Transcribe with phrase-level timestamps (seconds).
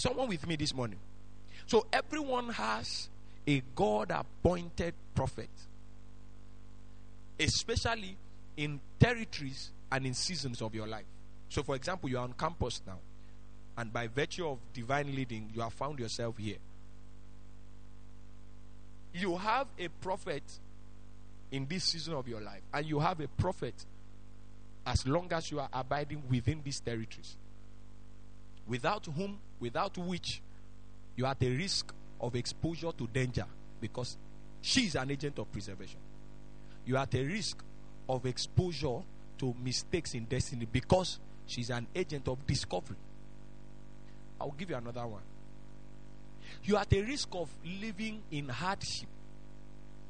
[0.00, 0.98] Is someone with me this morning?
[1.66, 3.10] So everyone has
[3.46, 5.50] a God appointed prophet,
[7.38, 8.16] especially
[8.56, 11.04] in territories and in seasons of your life.
[11.50, 12.96] So, for example, you are on campus now,
[13.76, 16.56] and by virtue of divine leading, you have found yourself here.
[19.12, 20.44] You have a prophet
[21.50, 23.74] in this season of your life, and you have a prophet
[24.86, 27.36] as long as you are abiding within these territories,
[28.66, 30.42] without whom, without which,
[31.16, 33.46] you are at a risk of exposure to danger
[33.80, 34.16] because
[34.60, 36.00] she is an agent of preservation.
[36.86, 37.62] You are at a risk
[38.08, 39.00] of exposure
[39.38, 42.96] to mistakes in destiny because she's an agent of discovery.
[44.40, 45.22] I'll give you another one.
[46.64, 49.08] You are at a risk of living in hardship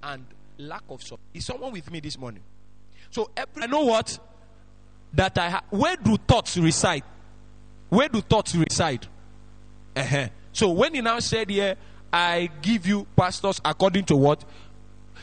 [0.02, 0.24] and
[0.58, 1.20] lack of support.
[1.34, 2.42] Is someone with me this morning?
[3.10, 4.18] So every I know what
[5.12, 5.64] that I have.
[5.70, 7.02] Where do thoughts reside?
[7.88, 9.06] Where do thoughts reside?
[10.00, 10.28] Uh-huh.
[10.52, 11.76] So when he now said here,
[12.12, 14.44] I give you pastors according to what?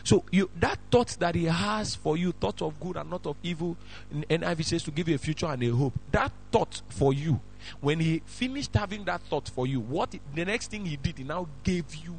[0.03, 3.35] So you that thought that he has for you, thought of good and not of
[3.43, 3.75] evil,
[4.11, 5.93] in NIV says to give you a future and a hope.
[6.11, 7.41] That thought for you,
[7.81, 11.23] when he finished having that thought for you, what the next thing he did, he
[11.23, 12.15] now gave you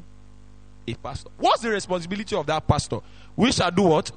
[0.87, 1.29] a pastor.
[1.37, 2.99] What's the responsibility of that pastor?
[3.35, 4.11] We shall do what?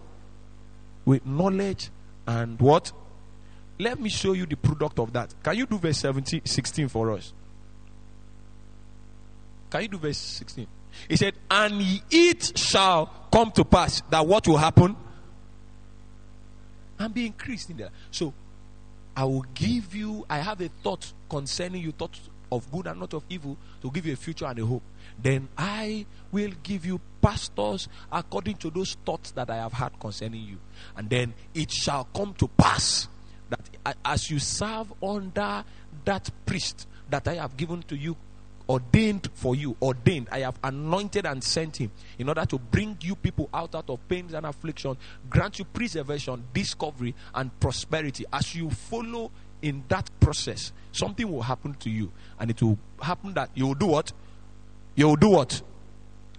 [1.05, 1.91] With knowledge
[2.27, 2.93] and what?
[3.79, 5.35] Let me show you the product of that.
[5.43, 7.33] Can you do verse 17, 16 for us?
[9.73, 10.67] Can you do verse 16?
[11.09, 14.95] He said, And it shall come to pass that what will happen?
[16.99, 17.89] And be increased in there.
[18.11, 18.35] So
[19.17, 22.21] I will give you, I have a thought concerning you, thoughts
[22.53, 24.83] of good and not of evil, to give you a future and a hope.
[25.19, 30.43] Then I will give you pastors according to those thoughts that I have had concerning
[30.43, 30.59] you.
[30.99, 33.09] And then it shall come to pass
[33.49, 35.65] that as you serve under
[36.05, 38.19] that priest that I have given to you
[38.69, 40.29] ordained for you, ordained.
[40.31, 44.07] I have anointed and sent him in order to bring you people out, out of
[44.09, 44.97] pains and affliction,
[45.29, 48.25] grant you preservation, discovery, and prosperity.
[48.33, 49.31] As you follow
[49.61, 53.75] in that process, something will happen to you, and it will happen that you will
[53.75, 54.13] do what?
[54.95, 55.63] You will do what?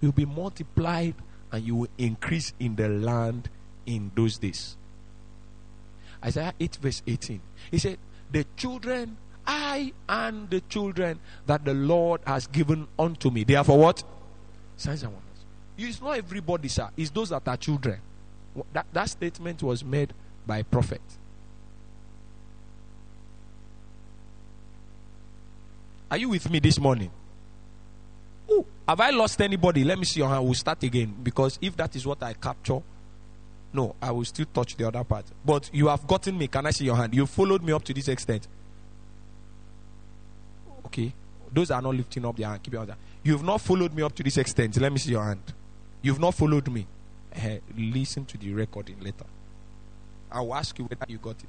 [0.00, 1.14] You'll be multiplied
[1.50, 3.48] and you will increase in the land
[3.86, 4.76] in those days.
[6.24, 7.40] Isaiah 8, verse 18.
[7.70, 7.98] He said,
[8.30, 9.16] The children
[9.46, 13.44] I and the children that the Lord has given unto me.
[13.44, 14.02] They are for what?
[14.76, 15.28] Signs and wonders.
[15.76, 16.88] It's not everybody, sir.
[16.96, 18.00] It's those that are children.
[18.72, 20.12] That, that statement was made
[20.46, 21.02] by a prophet.
[26.10, 27.10] Are you with me this morning?
[28.50, 29.82] Ooh, have I lost anybody?
[29.82, 30.44] Let me see your hand.
[30.44, 31.14] We'll start again.
[31.22, 32.80] Because if that is what I capture,
[33.72, 35.24] no, I will still touch the other part.
[35.44, 36.46] But you have gotten me.
[36.46, 37.14] Can I see your hand?
[37.14, 38.46] You followed me up to this extent.
[40.94, 41.12] Okay.
[41.52, 42.62] Those are not lifting up their hand.
[42.62, 42.98] Keep your hand.
[43.24, 44.76] You've not followed me up to this extent.
[44.80, 45.42] Let me see your hand.
[46.02, 46.86] You've not followed me.
[47.34, 49.24] Uh, listen to the recording later.
[50.30, 51.48] I will ask you whether you got it.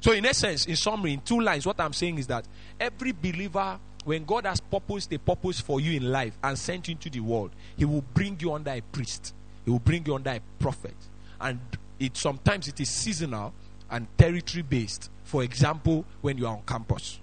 [0.00, 2.44] So, in essence, in summary, in two lines, what I'm saying is that
[2.78, 6.92] every believer, when God has purposed a purpose for you in life and sent you
[6.92, 9.32] into the world, He will bring you under a priest.
[9.64, 10.96] He will bring you under a prophet.
[11.40, 11.58] And
[11.98, 13.54] it sometimes it is seasonal
[13.90, 15.10] and territory based.
[15.22, 17.18] For example, when you are on campus.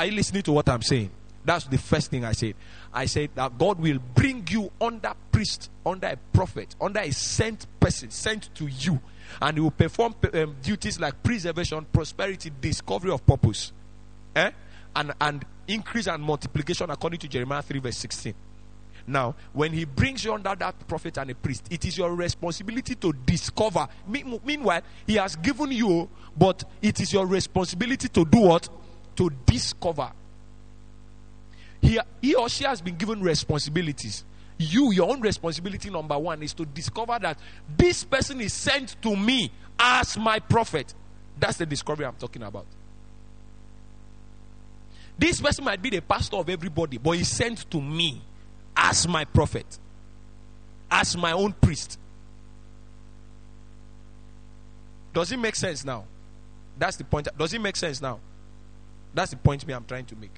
[0.00, 1.10] Are you listening to what I'm saying?
[1.44, 2.54] That's the first thing I said.
[2.90, 7.66] I said that God will bring you under priest, under a prophet, under a sent
[7.78, 8.98] person, sent to you.
[9.42, 13.72] And he will perform um, duties like preservation, prosperity, discovery of purpose.
[14.34, 14.50] Eh?
[14.96, 18.32] And, and increase and multiplication according to Jeremiah 3, verse 16.
[19.06, 22.94] Now, when he brings you under that prophet and a priest, it is your responsibility
[22.94, 23.86] to discover.
[24.08, 28.66] Meanwhile, he has given you, but it is your responsibility to do what?
[29.20, 30.10] To discover.
[31.82, 34.24] He, he or she has been given responsibilities.
[34.56, 37.38] You, your own responsibility number one is to discover that
[37.76, 40.94] this person is sent to me as my prophet.
[41.38, 42.64] That's the discovery I'm talking about.
[45.18, 48.22] This person might be the pastor of everybody, but he's sent to me
[48.74, 49.66] as my prophet,
[50.90, 51.98] as my own priest.
[55.12, 56.04] Does it make sense now?
[56.78, 57.28] That's the point.
[57.36, 58.18] Does it make sense now?
[59.14, 60.32] That's the point me I'm trying to make.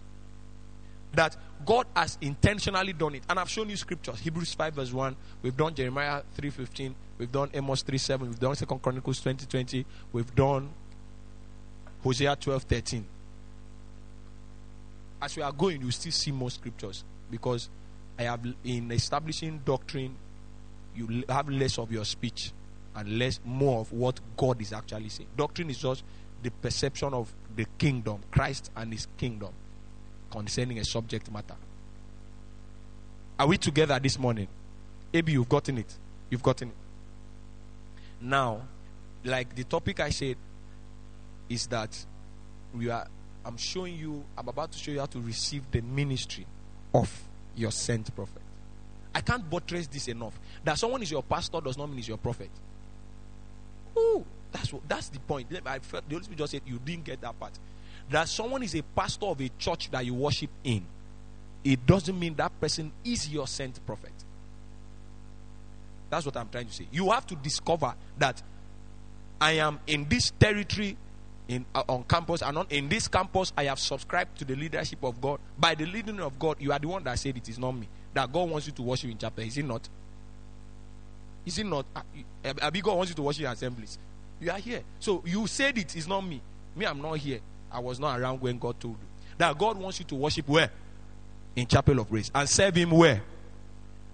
[1.13, 1.37] That
[1.67, 3.23] God has intentionally done it.
[3.29, 4.19] And I've shown you scriptures.
[4.21, 5.17] Hebrews 5 verse 1.
[5.43, 6.95] We've done Jeremiah 3.15.
[7.19, 8.21] We've done Amos 3.7.
[8.21, 9.85] We've done 2 Chronicles 20.20.
[10.13, 10.71] We've done
[12.03, 13.03] Hosea 12.13.
[15.21, 17.05] As we are going, you still see more scriptures.
[17.31, 17.69] Because
[18.19, 20.15] I have in establishing doctrine,
[20.97, 22.53] you have less of your speech
[22.95, 25.29] and less more of what God is actually saying.
[25.37, 26.05] Doctrine is just
[26.43, 29.53] the perception of the kingdom, Christ and his kingdom.
[30.31, 31.55] concerning a subject matter.
[33.39, 34.49] Are we together this morning?
[35.13, 35.95] Maybe you've gotten it.
[36.31, 36.75] You've gotten it.
[38.21, 38.63] Now,
[39.25, 40.37] like the topic I said
[41.49, 42.07] is that
[42.75, 43.07] we are
[43.45, 46.47] I'm showing you, I'm about to show you how to receive the ministry
[46.95, 47.13] of
[47.57, 48.43] your sent prophet.
[49.15, 50.39] I can't buttress this enough.
[50.65, 52.51] That someone is your pastor does not mean he's your prophet.
[53.99, 55.49] Ooh, that's what, that's the point.
[55.67, 57.53] I felt the Holy Spirit just said you didn't get that part.
[58.11, 60.85] That someone is a pastor of a church that you worship in,
[61.65, 64.13] it doesn't mean that person is your sent prophet.
[66.11, 66.87] That's what I'm trying to say.
[66.93, 68.43] You have to discover that
[69.41, 70.97] I am in this territory
[71.49, 75.03] in uh, on campus and on, in this campus I have subscribed to the leadership
[75.03, 75.41] of God.
[75.59, 77.89] By the leading of God, you are the one that said it is not me.
[78.15, 79.43] That God wants you to worship in chapel.
[79.43, 79.89] Is it not?
[81.47, 81.87] Is it not?
[81.97, 82.03] Uh,
[82.61, 83.99] Abi God wants you to worship in assemblies.
[84.43, 84.83] You are here.
[84.99, 86.41] So you said it is not me.
[86.75, 87.39] Me, I'm not here.
[87.71, 89.07] I was not around when God told you.
[89.39, 90.69] That God wants you to worship where?
[91.55, 92.29] In chapel of praise.
[92.35, 93.23] And serve him where?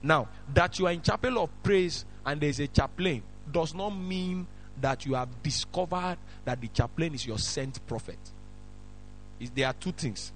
[0.02, 4.46] Now, that you are in chapel of praise and there's a chaplain does not mean
[4.78, 8.18] that you have discovered that the chaplain is your sent prophet.
[9.54, 10.30] there are two things.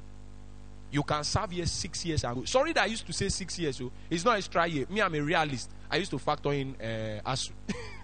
[0.90, 2.44] You can serve here six years ago.
[2.44, 3.76] Sorry that I used to say six years.
[3.76, 4.86] So it's not extra year.
[4.88, 5.70] Me, I'm a realist.
[5.90, 7.52] I used to factor in uh, ASUU.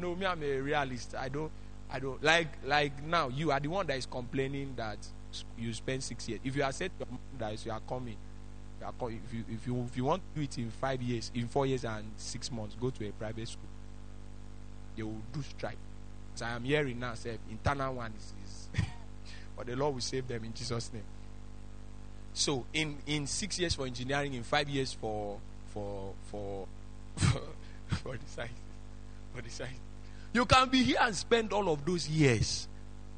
[0.00, 1.14] no, me, I'm a realist.
[1.14, 1.50] I don't.
[1.92, 3.28] I don't like like now.
[3.28, 4.98] You are the one that is complaining that
[5.58, 6.40] you spend six years.
[6.44, 6.92] If you are said
[7.38, 8.16] that you are coming,
[8.80, 8.94] you are.
[9.10, 11.66] If you if you if you want to do it in five years, in four
[11.66, 13.68] years and six months, go to a private school
[14.96, 15.78] they will do strike.
[16.34, 18.82] So I am hearing now, say internal one is, is
[19.56, 21.04] but the Lord will save them in Jesus' name.
[22.34, 25.38] So in in six years for engineering, in five years for
[25.72, 26.66] for for
[27.16, 27.40] for,
[27.88, 28.52] for the science,
[29.34, 29.80] for the science,
[30.32, 32.68] you can be here and spend all of those years,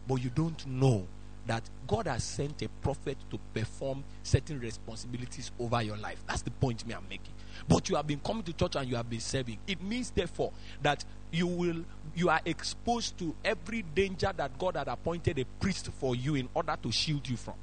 [0.09, 1.07] but you don't know
[1.47, 6.23] that God has sent a prophet to perform certain responsibilities over your life.
[6.27, 7.35] That's the point me I'm making.
[7.69, 9.59] But you have been coming to church and you have been serving.
[9.67, 14.89] It means therefore that you will you are exposed to every danger that God had
[14.89, 17.55] appointed a priest for you in order to shield you from.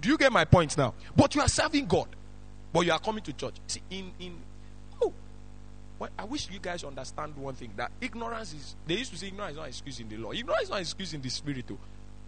[0.00, 0.94] Do you get my point now?
[1.14, 2.08] But you are serving God,
[2.72, 3.54] but you are coming to church.
[3.66, 4.36] See, in in
[5.98, 8.74] well, I wish you guys understand one thing that ignorance is.
[8.86, 10.32] They used to say ignorance is not excuse in the law.
[10.32, 11.66] Ignorance is not excuse in the spirit.
[11.66, 11.78] Too.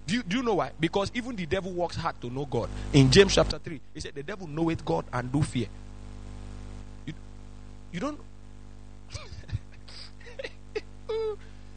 [0.07, 0.71] Do you, do you know why?
[0.81, 2.71] Because even the devil works hard to know God.
[2.95, 5.67] In James chapter 3, he said, The devil knoweth God and do fear.
[7.05, 7.13] You,
[7.93, 8.19] you don't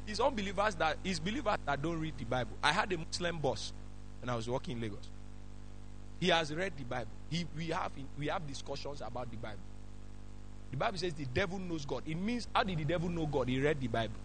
[0.07, 2.51] it's unbelievers that it's believers that don't read the Bible.
[2.63, 3.73] I had a Muslim boss
[4.21, 5.09] when I was working in Lagos.
[6.21, 7.11] He has read the Bible.
[7.29, 9.59] He, we have we have discussions about the Bible.
[10.71, 12.03] The Bible says the devil knows God.
[12.05, 13.49] It means how did the devil know God?
[13.49, 14.15] He read the Bible.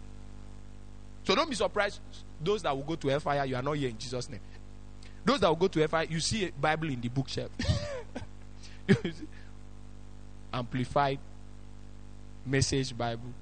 [1.23, 1.99] So don't be surprised.
[2.41, 4.39] Those that will go to hellfire, you are not here in Jesus' name.
[5.25, 7.51] Those that will go to hellfire, you see a Bible in the bookshelf.
[10.53, 11.19] Amplified
[12.45, 13.33] message Bible.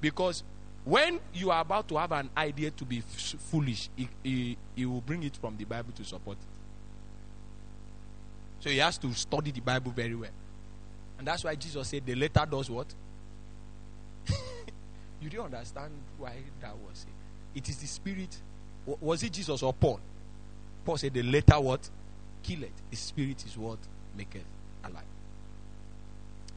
[0.00, 0.42] Because
[0.84, 4.84] when you are about to have an idea to be f- foolish, he, he, he
[4.84, 6.44] will bring it from the Bible to support it.
[8.64, 10.30] So he has to study the Bible very well.
[11.24, 12.86] And that's why Jesus said the letter does what?
[15.22, 17.58] you don't understand why that was it.
[17.60, 18.36] It is the spirit.
[19.00, 20.00] Was it Jesus or Paul?
[20.84, 21.88] Paul said the letter what?
[22.42, 22.74] Kill it.
[22.90, 23.78] The spirit is what
[24.14, 24.44] maketh
[24.84, 25.02] alive.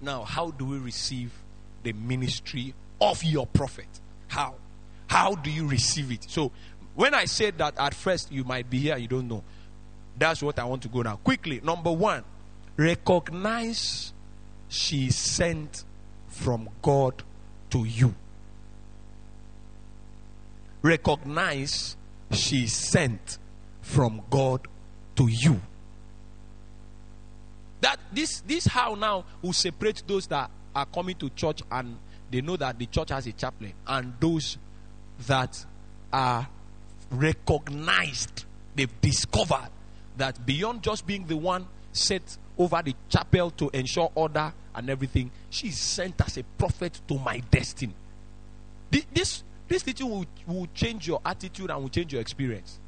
[0.01, 1.31] Now, how do we receive
[1.83, 3.87] the ministry of your prophet?
[4.27, 4.55] How?
[5.07, 6.25] How do you receive it?
[6.29, 6.51] So,
[6.93, 9.45] when I said that at first you might be here, you don't know.
[10.17, 11.15] That's what I want to go now.
[11.15, 12.25] Quickly, number one,
[12.75, 14.11] recognize
[14.69, 15.83] she sent
[16.27, 17.23] from God
[17.69, 18.13] to you.
[20.81, 21.97] Recognize
[22.31, 23.39] she sent
[23.81, 24.67] from God
[25.15, 25.61] to you.
[27.81, 31.97] That this this how now will separate those that are coming to church and
[32.29, 34.57] they know that the church has a chaplain, and those
[35.27, 35.65] that
[36.11, 36.47] are
[37.11, 38.45] recognized,
[38.75, 39.69] they've discovered
[40.17, 45.31] that beyond just being the one set over the chapel to ensure order and everything,
[45.49, 47.93] she is sent as a prophet to my destiny.
[48.89, 52.79] This this teaching will, will change your attitude and will change your experience.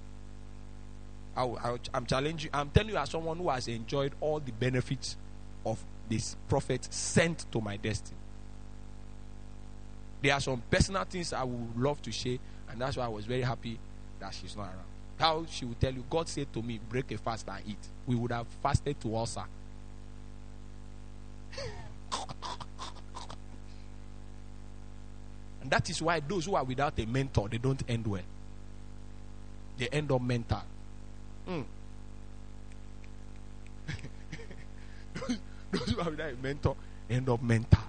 [1.36, 2.50] I, am challenging.
[2.54, 5.18] I'm telling you, as someone who has enjoyed all the benefits
[5.66, 8.18] of this prophet sent to my destiny.
[10.22, 12.38] There are some personal things I would love to share,
[12.70, 13.80] and that's why I was very happy
[14.20, 14.86] that she's not around.
[15.18, 17.78] How she will tell you, God said to me, break a fast and eat.
[18.08, 19.44] We would have fasted to ulcer.
[25.62, 28.22] And that is why those who are without a mentor, they don't end well.
[29.78, 30.62] they end up mental.
[31.50, 31.66] Mm.
[35.72, 36.76] those who are without a mentor
[37.10, 37.82] end up mental.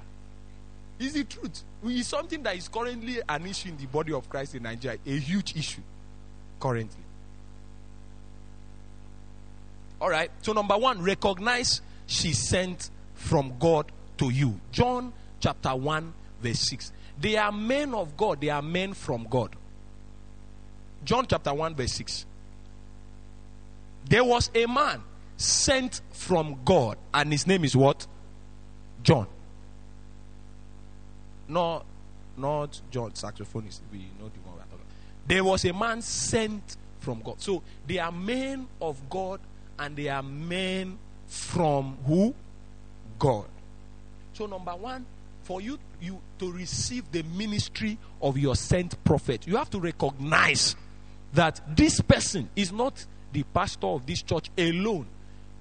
[0.99, 1.63] Is the truth.
[1.85, 5.11] It's something that is currently an issue in the body of Christ in Nigeria, a
[5.19, 5.83] huge issue
[6.59, 7.03] currently.
[10.01, 10.31] All right.
[10.43, 12.91] So, number one, recognize she sent
[13.21, 14.59] from God to you.
[14.73, 16.13] John chapter 1,
[16.43, 16.93] verse 6.
[17.21, 19.55] They are men of God, they are men from God.
[21.05, 22.27] John chapter 1, verse 6.
[24.07, 25.03] There was a man
[25.37, 28.07] sent from God, and his name is what?
[29.03, 29.27] John.
[31.47, 31.83] No,
[32.37, 33.81] not John, saxophonist.
[33.93, 35.27] We know the one we're talking about.
[35.27, 37.41] There was a man sent from God.
[37.41, 39.41] So they are men of God
[39.79, 42.35] and they are men from who?
[43.21, 43.47] God.
[44.33, 45.07] So number one,
[45.45, 50.75] for you, you to receive the ministry of your sent prophet, you have to recognize
[51.35, 55.07] that this person is not the pastor of this church alone.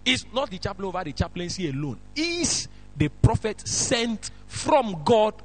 [0.05, 1.99] Is not the chaplain over the chaplaincy alone.
[2.15, 5.35] Is the prophet sent from God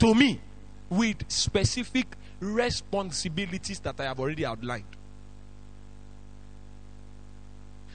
[0.00, 0.40] to me
[0.90, 2.06] with specific
[2.40, 4.84] responsibilities that I have already outlined.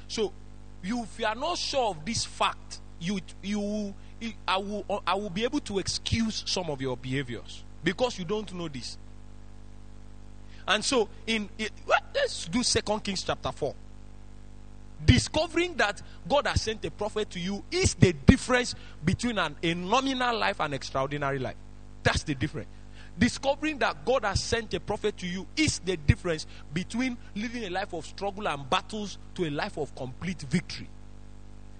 [0.07, 0.31] So,
[0.81, 3.93] if you are not sure of this fact, you, you,
[4.47, 8.51] I will, I will be able to excuse some of your behaviors because you don't
[8.53, 8.97] know this.
[10.67, 11.49] And so, in,
[12.15, 13.75] let's do Second Kings chapter four.
[15.05, 18.73] Discovering that God has sent a prophet to you is the difference
[19.03, 21.57] between an, a nominal life and extraordinary life.
[22.01, 22.69] That's the difference.
[23.17, 27.69] Discovering that God has sent a prophet to you is the difference between living a
[27.69, 30.89] life of struggle and battles to a life of complete victory.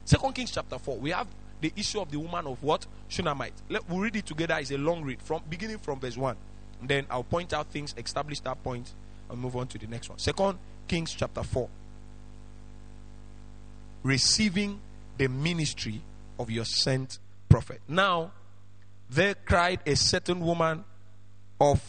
[0.05, 1.27] Second Kings chapter 4, we have
[1.61, 2.85] the issue of the woman of what?
[3.07, 3.53] Shunammite.
[3.69, 4.55] Let, we'll read it together.
[4.59, 6.35] It's a long read from beginning from verse 1.
[6.81, 8.93] And then I'll point out things, establish that point,
[9.29, 10.19] and move on to the next one.
[10.19, 11.67] Second Kings chapter 4.
[14.03, 14.79] Receiving
[15.17, 16.01] the ministry
[16.37, 17.19] of your sent
[17.49, 17.81] prophet.
[17.87, 18.31] Now,
[19.09, 20.83] there cried a certain woman
[21.59, 21.81] of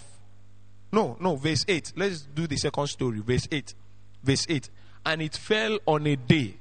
[0.92, 1.92] no, no, verse 8.
[1.96, 3.20] Let's do the second story.
[3.20, 3.74] Verse 8.
[4.22, 4.70] Verse 8.
[5.04, 6.56] And it fell on a day,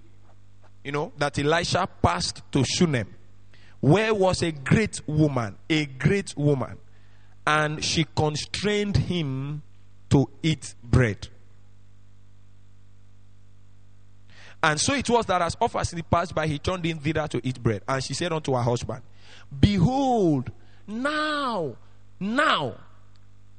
[0.86, 3.14] you know, that Elisha passed to Shunem,
[3.82, 6.78] where was a great woman, a great woman,
[7.46, 9.64] and she constrained him
[10.12, 11.28] to eat bread.
[14.62, 17.28] And so it was that as often as he passed by, he turned in thither
[17.30, 17.82] to eat bread.
[17.88, 19.02] And she said unto her husband,
[19.60, 20.52] Behold,
[20.88, 21.76] now,
[22.20, 22.76] now,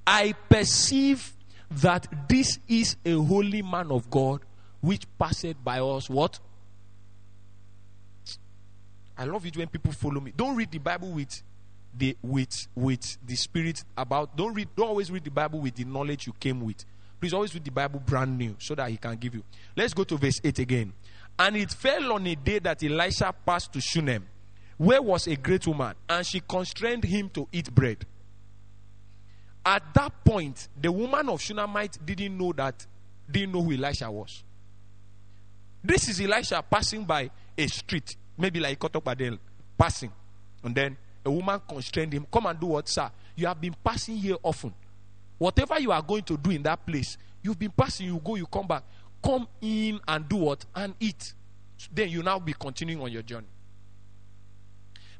[0.07, 1.33] I perceive
[1.71, 4.43] that this is a holy man of God
[4.81, 6.09] which passed by us.
[6.09, 6.39] What?
[9.19, 10.33] I love it when people follow me.
[10.37, 11.43] Don't read the Bible with
[11.97, 15.85] the with with the spirit about don't read don't always read the Bible with the
[15.85, 16.85] knowledge you came with.
[17.19, 19.43] Please always read the Bible brand new so that he can give you.
[19.75, 20.93] Let's go to verse 8 again.
[21.39, 24.27] And it fell on a day that Elisha passed to Shunem,
[24.77, 28.05] where was a great woman, and she constrained him to eat bread.
[29.65, 32.87] At that point, the woman of Shunammite didn't know that,
[33.31, 34.45] didn't know who Elisha was.
[35.83, 39.39] This is Elisha passing by a street, maybe like Kotopadel,
[39.79, 40.13] passing.
[40.63, 43.11] And then a woman constrained him, Come and do what, sir?
[43.35, 44.73] You have been passing here often.
[45.39, 48.47] Whatever you are going to do in that place, you've been passing, you go, you
[48.47, 48.83] come back.
[49.23, 50.65] Come in and do what?
[50.75, 51.35] And eat.
[51.93, 53.47] Then you now be continuing on your journey.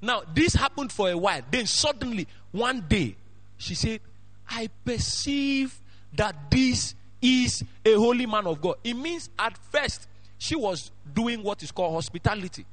[0.01, 1.43] Now, this happened for a while.
[1.51, 3.17] Then suddenly, one day,
[3.59, 4.01] she said,
[4.49, 5.79] I perceive
[6.15, 8.77] that this is a holy man of God.
[8.85, 10.07] It means at first
[10.39, 12.65] she was doing what is called hospitality.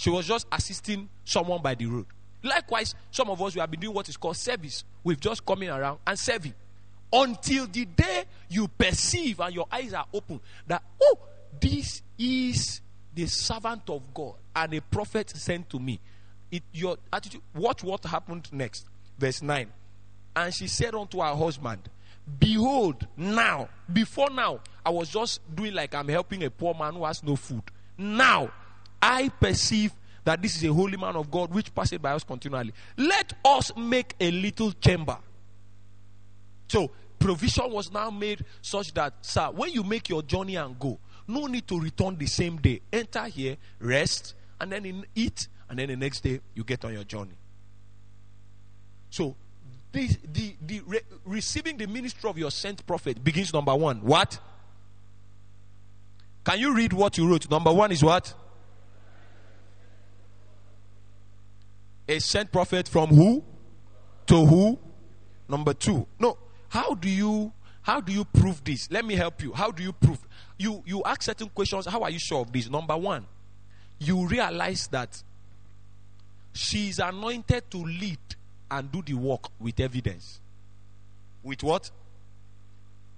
[0.00, 2.06] She was just assisting someone by the road.
[2.42, 4.82] Likewise, some of us we have been doing what is called service.
[5.04, 6.54] We've just coming around and serving.
[7.12, 11.18] Until the day you perceive and your eyes are open that, oh,
[11.60, 12.80] this is
[13.14, 16.00] the servant of God and a prophet sent to me.
[16.50, 18.86] It, your attitude, watch what happened next.
[19.18, 19.66] Verse 9.
[20.34, 21.90] And she said unto her husband,
[22.38, 27.04] Behold, now, before now, I was just doing like I'm helping a poor man who
[27.04, 27.64] has no food.
[27.98, 28.50] Now,
[29.02, 29.92] I perceive
[30.24, 32.72] that this is a holy man of God which passes by us continually.
[32.96, 35.18] Let us make a little chamber.
[36.68, 40.98] So, provision was now made such that, sir, when you make your journey and go,
[41.26, 42.80] no need to return the same day.
[42.92, 47.04] Enter here, rest, and then eat, and then the next day you get on your
[47.04, 47.36] journey.
[49.10, 49.34] So,
[49.92, 54.00] the, the, the re- receiving the ministry of your sent prophet begins number one.
[54.02, 54.38] What?
[56.44, 57.50] Can you read what you wrote?
[57.50, 58.32] Number one is what?
[62.10, 63.44] A sent prophet from who?
[64.26, 64.76] To who?
[65.48, 66.08] Number two.
[66.18, 66.36] No.
[66.68, 67.52] How do you
[67.82, 68.90] How do you prove this?
[68.90, 69.52] Let me help you.
[69.52, 70.18] How do you prove?
[70.58, 71.86] You you ask certain questions.
[71.86, 72.68] How are you sure of this?
[72.68, 73.26] Number one,
[74.00, 75.22] you realize that
[76.52, 78.18] she is anointed to lead
[78.68, 80.40] and do the work with evidence.
[81.44, 81.92] With what?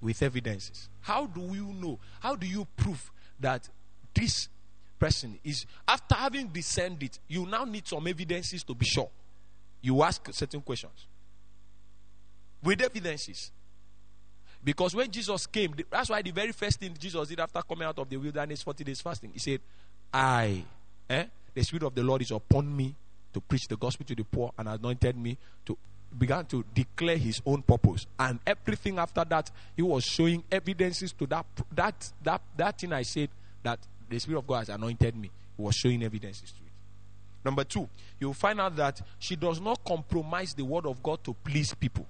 [0.02, 0.90] With evidences.
[1.00, 1.98] How do you know?
[2.20, 3.70] How do you prove that
[4.14, 4.50] this
[5.02, 9.10] person is after having discerned it, you now need some evidences to be sure.
[9.80, 11.06] You ask certain questions.
[12.62, 13.50] With evidences.
[14.62, 17.98] Because when Jesus came, that's why the very first thing Jesus did after coming out
[17.98, 19.60] of the wilderness, 40 days fasting, he said,
[20.14, 20.62] I,
[21.10, 22.94] eh, the Spirit of the Lord is upon me
[23.32, 25.76] to preach the gospel to the poor and anointed me to
[26.16, 31.26] began to declare his own purpose and everything after that he was showing evidences to
[31.26, 33.30] that that that that thing i said
[33.62, 33.78] that
[34.12, 36.72] the spirit of god has anointed me he was showing evidences to it
[37.44, 37.88] number two
[38.20, 42.06] you'll find out that she does not compromise the word of god to please people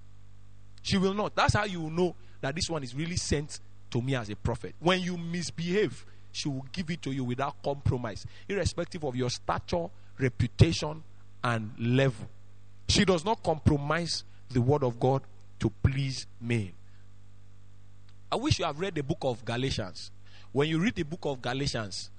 [0.82, 4.02] she will not that's how you will know that this one is really sent to
[4.02, 8.26] me as a prophet when you misbehave she will give it to you without compromise
[8.49, 11.02] irrespective of your stature reputation
[11.44, 12.28] and level.
[12.88, 15.23] She does not compromise the word of God
[15.61, 16.73] to please men.
[18.30, 20.11] I wish you have read the book of Galatians.
[20.52, 22.11] When you read the book of Galatians,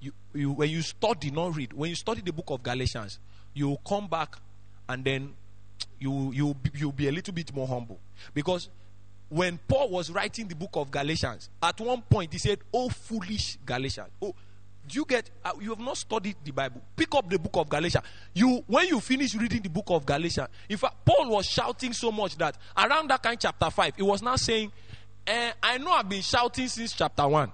[0.00, 3.18] you, you when you study, not read, when you study the book of Galatians,
[3.54, 4.36] you will come back
[4.88, 5.34] and then
[5.98, 7.98] you you you'll be a little bit more humble.
[8.34, 8.68] Because
[9.28, 13.58] when Paul was writing the book of Galatians, at one point he said, Oh foolish
[13.64, 14.08] Galatians.
[14.20, 14.34] Oh
[14.86, 15.30] do you get?
[15.44, 16.82] Uh, you have not studied the Bible.
[16.96, 18.04] Pick up the book of Galatians.
[18.34, 22.10] You, when you finish reading the book of Galatians, in fact, Paul was shouting so
[22.10, 24.72] much that around that kind chapter five, he was now saying,
[25.26, 27.52] eh, "I know I've been shouting since chapter one."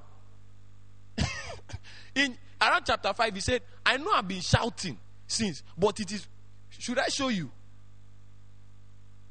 [2.18, 6.26] In around chapter five, he said, "I know I've been shouting since, but it is."
[6.70, 7.50] Should I show you?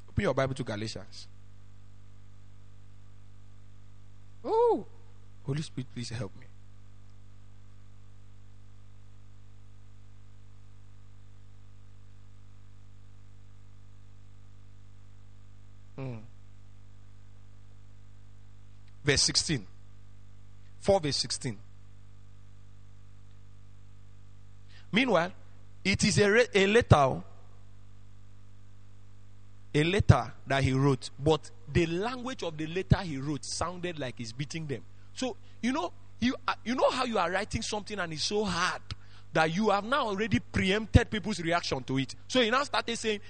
[0.08, 1.28] Open your Bible to Galatians.
[4.44, 4.86] Oh,
[5.44, 6.46] Holy Spirit, please help me.
[15.98, 16.20] Mm.
[19.04, 19.66] Verse 16.
[20.80, 21.58] 4 verse 16.
[24.92, 25.32] Meanwhile,
[25.84, 27.22] it is a, a letter,
[29.74, 34.14] a letter that he wrote, but the language of the letter he wrote sounded like
[34.18, 34.82] he's beating them.
[35.14, 38.44] So you know, you uh, you know how you are writing something and it's so
[38.44, 38.82] hard
[39.32, 42.14] that you have now already preempted people's reaction to it.
[42.26, 43.20] So he now started saying,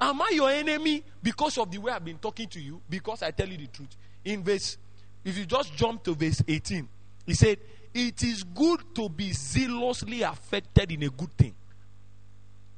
[0.00, 2.80] Am I your enemy because of the way I've been talking to you?
[2.88, 3.96] Because I tell you the truth.
[4.24, 4.76] In verse,
[5.24, 6.88] if you just jump to verse 18,
[7.26, 7.58] he said,
[7.92, 11.54] It is good to be zealously affected in a good thing.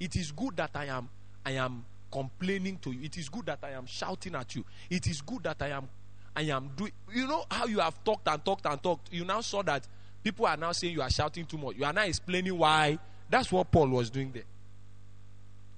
[0.01, 1.09] It is good that I am
[1.45, 3.05] I am complaining to you.
[3.05, 4.65] It is good that I am shouting at you.
[4.91, 5.89] It is good that I am
[6.35, 9.13] I am doing you know how you have talked and talked and talked.
[9.13, 9.87] You now saw that
[10.23, 11.77] People are now saying you are shouting too much.
[11.77, 12.99] You are now explaining why.
[13.29, 14.45] That's what Paul was doing there.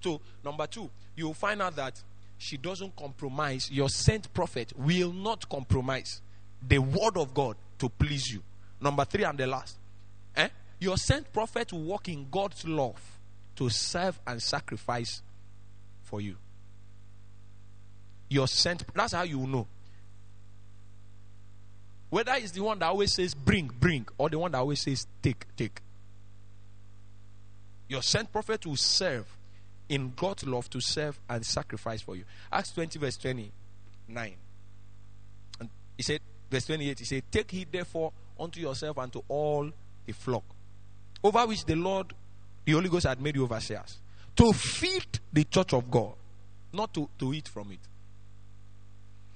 [0.00, 2.02] So, number two, you will find out that
[2.36, 3.70] she doesn't compromise.
[3.70, 6.20] Your sent prophet will not compromise
[6.66, 8.42] the word of God to please you.
[8.84, 9.78] Number three, and the last.
[10.36, 10.48] Eh?
[10.78, 13.00] Your sent prophet will walk in God's love
[13.56, 15.22] to serve and sacrifice
[16.02, 16.36] for you.
[18.28, 19.66] Your sent, that's how you know.
[22.10, 25.06] Whether it's the one that always says bring, bring, or the one that always says
[25.22, 25.80] take, take.
[27.88, 29.26] Your sent prophet will serve
[29.88, 32.24] in God's love to serve and sacrifice for you.
[32.52, 34.34] Acts 20, verse 29.
[35.58, 36.20] And he said,
[36.50, 39.70] verse 28, he said, Take heed therefore unto yourself and to all
[40.06, 40.44] the flock,
[41.22, 42.12] over which the Lord,
[42.64, 43.98] the Holy Ghost, had made you overseers,
[44.36, 46.14] to feed the church of God,
[46.72, 47.78] not to, to eat from it.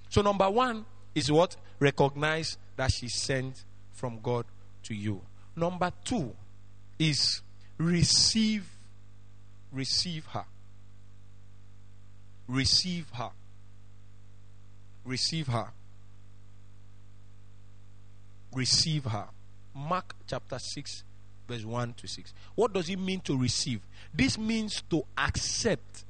[0.09, 0.85] So, number one
[1.15, 1.57] is what?
[1.79, 4.45] Recognize that she sent from God
[4.85, 5.21] to you.
[5.55, 6.35] Number two
[6.99, 7.43] is
[7.77, 8.69] receive,
[9.73, 10.45] receive her.
[12.47, 13.31] Receive her.
[15.05, 15.69] Receive her.
[18.55, 19.29] Receive her.
[19.75, 21.05] Mark chapter 6,
[21.47, 22.35] verse 1 to 6.
[22.55, 23.81] What does it mean to receive?
[24.13, 26.05] This means to accept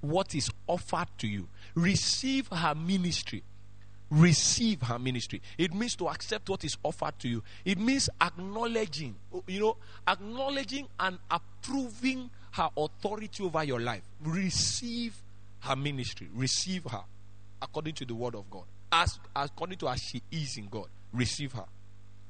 [0.00, 1.48] what is offered to you.
[1.74, 3.42] Receive her ministry
[4.12, 5.40] receive her ministry.
[5.56, 7.42] It means to accept what is offered to you.
[7.64, 9.16] It means acknowledging,
[9.46, 14.02] you know, acknowledging and approving her authority over your life.
[14.22, 15.16] Receive
[15.60, 16.28] her ministry.
[16.34, 17.02] Receive her
[17.62, 18.64] according to the word of God.
[18.92, 20.88] As according to as she is in God.
[21.12, 21.64] Receive her.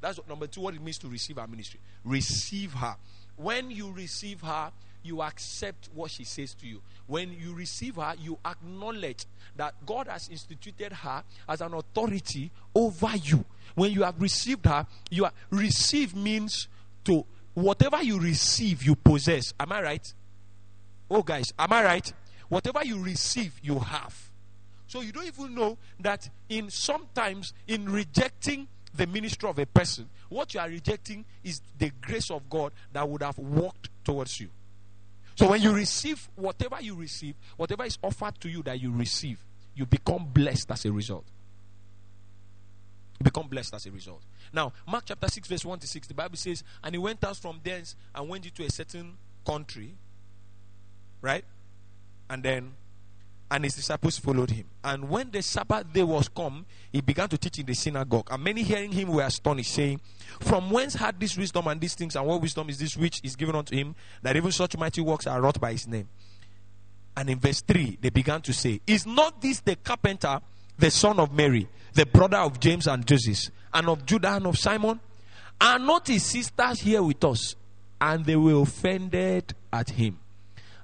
[0.01, 1.81] That's what number two, what it means to receive her ministry.
[2.05, 2.97] Receive her.
[3.37, 4.73] When you receive her,
[5.05, 6.81] you accept what she says to you.
[7.07, 9.25] When you receive her, you acknowledge
[9.57, 13.45] that God has instituted her as an authority over you.
[13.75, 16.69] When you have received her, you are receive means
[17.05, 19.53] to whatever you receive, you possess.
[19.59, 20.15] Am I right?
[21.11, 22.13] Oh, guys, am I right?
[22.49, 24.31] Whatever you receive, you have.
[24.93, 30.07] So you don't even know that in sometimes in rejecting the ministry of a person,
[30.29, 34.51] what you are rejecting is the grace of God that would have walked towards you.
[35.35, 39.43] So when you receive whatever you receive, whatever is offered to you that you receive,
[39.75, 41.25] you become blessed as a result.
[43.19, 44.21] You become blessed as a result.
[44.53, 47.39] Now, Mark chapter 6, verse 1 to 6, the Bible says, And he went out
[47.39, 49.95] from thence and went into a certain country,
[51.23, 51.47] right?
[52.29, 52.75] And then
[53.53, 54.65] and his disciples followed him.
[54.83, 58.29] And when the Sabbath day was come, he began to teach in the synagogue.
[58.31, 60.01] And many hearing him were astonished, saying,
[60.41, 63.37] From whence had this wisdom and these things, and what wisdom is this which is
[63.37, 66.09] given unto him, that even such mighty works are wrought by his name?
[67.15, 70.41] And in verse 3, they began to say, Is not this the carpenter,
[70.79, 74.57] the son of Mary, the brother of James and Joseph, and of Judah and of
[74.57, 74.99] Simon?
[75.61, 77.55] Are not his sisters here with us?
[78.01, 80.19] And they were offended at him.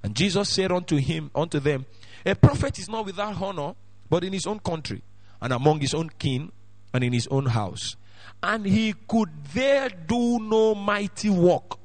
[0.02, 1.87] And Jesus said unto him, unto them,
[2.24, 3.74] a prophet is not without honor,
[4.09, 5.02] but in his own country,
[5.40, 6.50] and among his own kin,
[6.92, 7.96] and in his own house.
[8.42, 11.76] And he could there do no mighty work,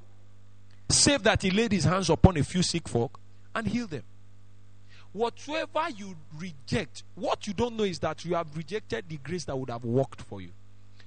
[0.89, 3.19] save that he laid his hands upon a few sick folk
[3.55, 4.03] and healed them.
[5.11, 9.57] Whatsoever you reject, what you don't know is that you have rejected the grace that
[9.57, 10.49] would have worked for you.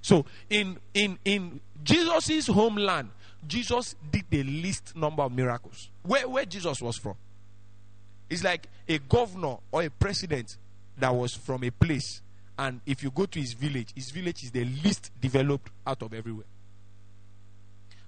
[0.01, 3.11] So in in in Jesus' homeland,
[3.47, 5.91] Jesus did the least number of miracles.
[6.03, 7.17] Where where Jesus was from?
[8.29, 10.57] It's like a governor or a president
[10.99, 12.23] that was from a place,
[12.59, 16.15] and if you go to his village, his village is the least developed out of
[16.15, 16.47] everywhere.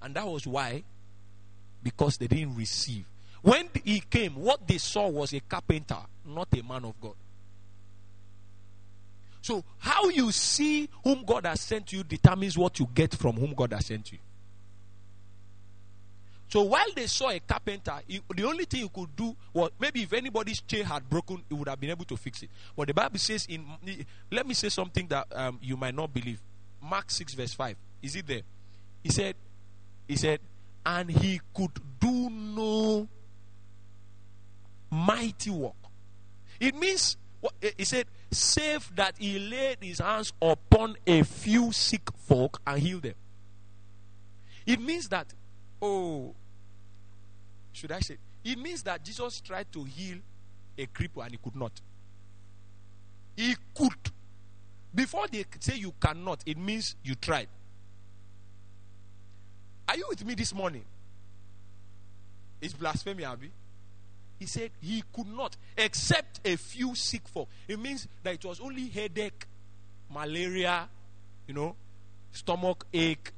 [0.01, 0.83] And that was why,
[1.83, 3.05] because they didn't receive.
[3.43, 7.15] When he came, what they saw was a carpenter, not a man of God.
[9.41, 13.55] So, how you see whom God has sent you determines what you get from whom
[13.55, 14.19] God has sent you.
[16.49, 20.03] So while they saw a carpenter, he, the only thing he could do was maybe
[20.03, 22.49] if anybody's chair had broken, he would have been able to fix it.
[22.75, 23.67] But the Bible says in
[24.31, 26.41] let me say something that um, you might not believe.
[26.81, 27.77] Mark 6 verse 5.
[28.03, 28.41] Is it there?
[29.03, 29.35] He said,
[30.07, 30.41] he said,
[30.87, 33.07] and he could do no
[34.91, 35.75] mighty work.
[36.59, 37.19] It means
[37.77, 43.03] he said, save that he laid his hands upon a few sick folk and healed
[43.03, 43.15] them.
[44.67, 45.33] It means that
[45.81, 46.35] Oh,
[47.79, 48.17] should I say?
[48.45, 50.19] It means that Jesus tried to heal
[50.77, 51.73] a cripple and he could not.
[53.37, 53.93] He could.
[54.95, 57.49] Before they say you cannot, it means you tried.
[59.89, 60.85] Are you with me this morning?
[62.61, 63.51] It's blasphemy, Abby.
[64.39, 67.49] He said he could not, except a few sick folk.
[67.67, 69.47] It means that it was only headache,
[70.13, 70.89] malaria,
[71.47, 71.75] you know,
[72.33, 73.33] stomach ache,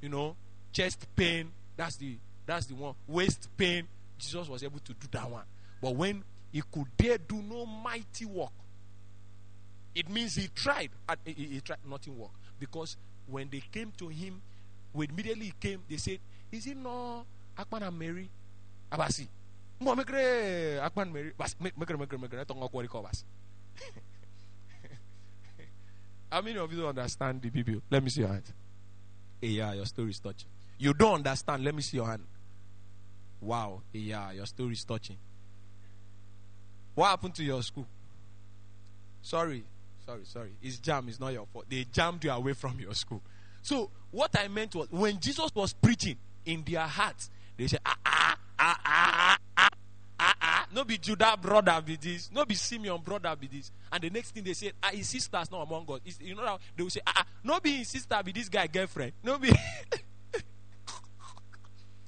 [0.00, 0.36] you know,
[0.72, 2.94] chest pain, that's the that's the one.
[3.06, 3.86] Waist pain.
[4.18, 5.44] Jesus was able to do that one.
[5.80, 8.52] But when he could dare do no mighty work,
[9.94, 10.90] it means he tried.
[11.24, 12.30] He, he tried nothing work.
[12.58, 14.40] Because when they came to him,
[14.92, 16.18] when immediately he came, they said,
[16.52, 17.24] Is it no
[17.58, 18.28] Akman and Mary?
[18.90, 19.26] Abasi.
[19.80, 21.32] Mekre Akman Mary.
[21.38, 23.24] Mekre mekre mekre tongo kwori ko bas.
[26.30, 27.80] How many of you don't understand the Bible?
[27.90, 28.44] Let me see your hand.
[29.40, 30.48] Hey, yeah, your story is touching.
[30.78, 31.64] You don't understand.
[31.64, 32.22] Let me see your hand.
[33.40, 33.82] Wow.
[33.92, 35.16] Yeah, your story is touching.
[36.94, 37.86] What happened to your school?
[39.22, 39.64] Sorry.
[40.06, 40.50] Sorry, sorry.
[40.62, 41.08] It's jam.
[41.08, 41.66] It's not your fault.
[41.68, 43.22] They jammed you away from your school.
[43.62, 47.96] So, what I meant was when Jesus was preaching in their hearts, they said, ah,
[48.04, 49.68] ah, ah, ah, ah,
[50.18, 50.66] ah, ah.
[50.74, 52.30] No be Judah brother be this.
[52.32, 53.70] No be Simeon brother be this.
[53.90, 56.18] And the next thing they said, ah, his sister's not among us.
[56.20, 58.66] You know how they will say, ah, ah, no be his sister be this guy
[58.66, 59.12] girlfriend.
[59.22, 59.50] No be.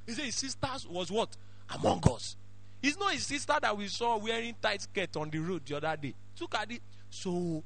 [0.07, 1.37] He said his sisters was what?
[1.75, 2.37] Among us.
[2.83, 5.97] It's not his sister that we saw wearing tight skirt on the road the other
[6.01, 6.15] day.
[6.53, 6.83] At it.
[7.11, 7.65] So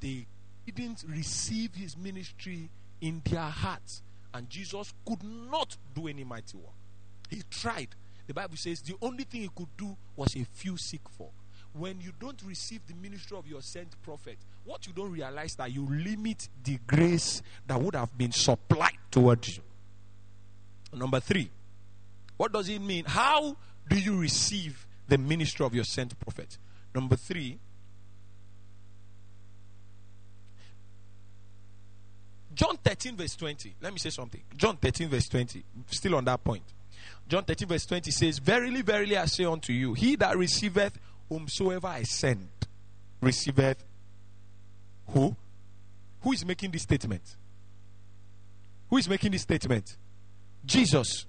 [0.00, 0.26] they
[0.66, 4.02] didn't receive his ministry in their hearts.
[4.34, 6.74] And Jesus could not do any mighty work.
[7.28, 7.88] He tried.
[8.26, 11.32] The Bible says the only thing he could do was a few sick folk.
[11.72, 15.72] When you don't receive the ministry of your sent prophet, what you don't realize that
[15.72, 19.62] you limit the grace that would have been supplied towards you.
[20.94, 21.50] Number three,
[22.42, 23.04] what does it mean?
[23.04, 23.56] How
[23.88, 26.58] do you receive the ministry of your sent prophet?
[26.92, 27.60] Number three,
[32.52, 33.76] John 13, verse 20.
[33.80, 34.40] Let me say something.
[34.56, 35.62] John 13, verse 20.
[35.86, 36.64] Still on that point.
[37.28, 41.86] John 13, verse 20 says, Verily, verily, I say unto you, he that receiveth whomsoever
[41.86, 42.48] I send,
[43.20, 43.84] receiveth
[45.10, 45.36] who?
[46.22, 47.36] Who is making this statement?
[48.90, 49.96] Who is making this statement?
[50.66, 51.26] Jesus.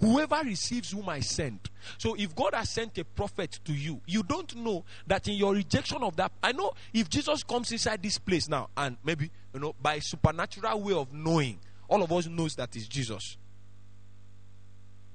[0.00, 1.60] Whoever receives whom I send.
[1.98, 5.54] So if God has sent a prophet to you, you don't know that in your
[5.54, 6.32] rejection of that.
[6.42, 10.80] I know if Jesus comes inside this place now, and maybe you know by supernatural
[10.80, 13.36] way of knowing, all of us knows that is Jesus.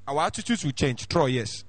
[0.08, 1.08] Our attitudes will change.
[1.08, 1.63] Troy, yes,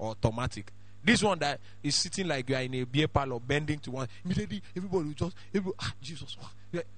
[0.00, 0.72] automatic.
[1.04, 4.08] This one that is sitting like you are in a beer parlor, bending to one.
[4.24, 6.36] Immediately, everybody will just, everybody, ah, Jesus.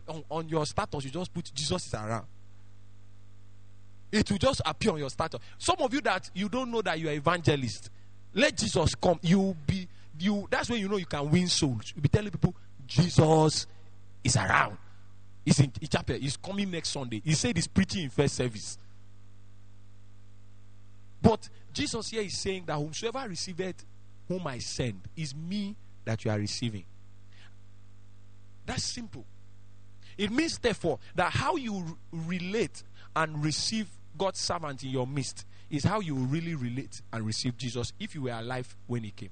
[0.06, 2.26] On, on your status, you just put Jesus is around.
[4.14, 5.40] It will just appear on your status.
[5.58, 7.90] Some of you that you don't know that you are evangelist,
[8.32, 9.18] let Jesus come.
[9.22, 9.88] You be
[10.20, 10.46] you.
[10.48, 11.92] That's when you know you can win souls.
[11.96, 12.54] You be telling people
[12.86, 13.66] Jesus
[14.22, 14.78] is around.
[15.44, 16.16] He's in chapel.
[16.16, 17.22] He's coming next Sunday.
[17.24, 18.78] He said he's preaching in first service.
[21.20, 23.84] But Jesus here is saying that whomsoever receiveth
[24.28, 25.74] whom I send is me
[26.04, 26.84] that you are receiving.
[28.64, 29.24] That's simple.
[30.16, 32.84] It means, therefore, that how you relate
[33.16, 37.92] and receive God's servant in your midst is how you really relate and receive Jesus
[37.98, 39.30] if you were alive when he came.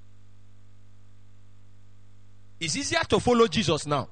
[2.61, 4.09] It's easier to follow Jesus now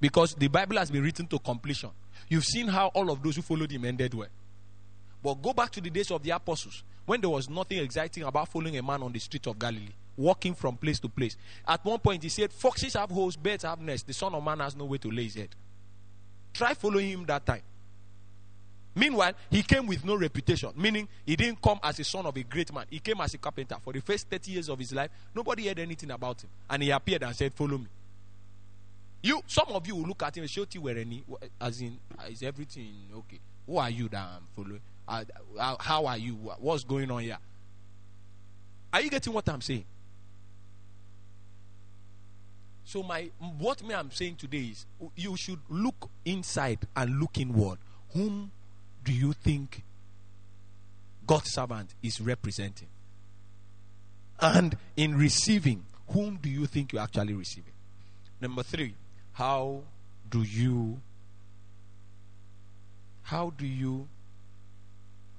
[0.00, 1.90] because the Bible has been written to completion.
[2.28, 4.28] You've seen how all of those who followed him ended well.
[5.22, 8.48] But go back to the days of the apostles when there was nothing exciting about
[8.48, 11.36] following a man on the street of Galilee, walking from place to place.
[11.66, 14.06] At one point, he said, Foxes have holes, birds have nests.
[14.06, 15.50] The Son of Man has no way to lay his head.
[16.52, 17.62] Try following him that time.
[18.94, 22.42] Meanwhile, he came with no reputation, meaning he didn't come as a son of a
[22.42, 22.84] great man.
[22.90, 23.76] He came as a carpenter.
[23.82, 26.50] For the first 30 years of his life, nobody heard anything about him.
[26.68, 27.86] And he appeared and said, Follow me.
[29.22, 31.22] You, some of you will look at him and say, any,
[31.60, 31.96] as in,
[32.28, 33.38] is everything okay?
[33.66, 34.80] Who are you that I'm following?
[35.06, 36.34] Uh, how are you?
[36.34, 37.38] What's going on here?
[38.92, 39.84] Are you getting what I'm saying?
[42.84, 44.84] So my what me I'm saying today is
[45.16, 47.78] you should look inside and look inward.
[48.12, 48.50] Whom
[49.04, 49.82] do you think
[51.26, 52.88] God's servant is representing?
[54.40, 57.72] And in receiving, whom do you think you're actually receiving?
[58.40, 58.94] Number three,
[59.32, 59.82] how
[60.28, 61.00] do you
[63.22, 64.08] how do you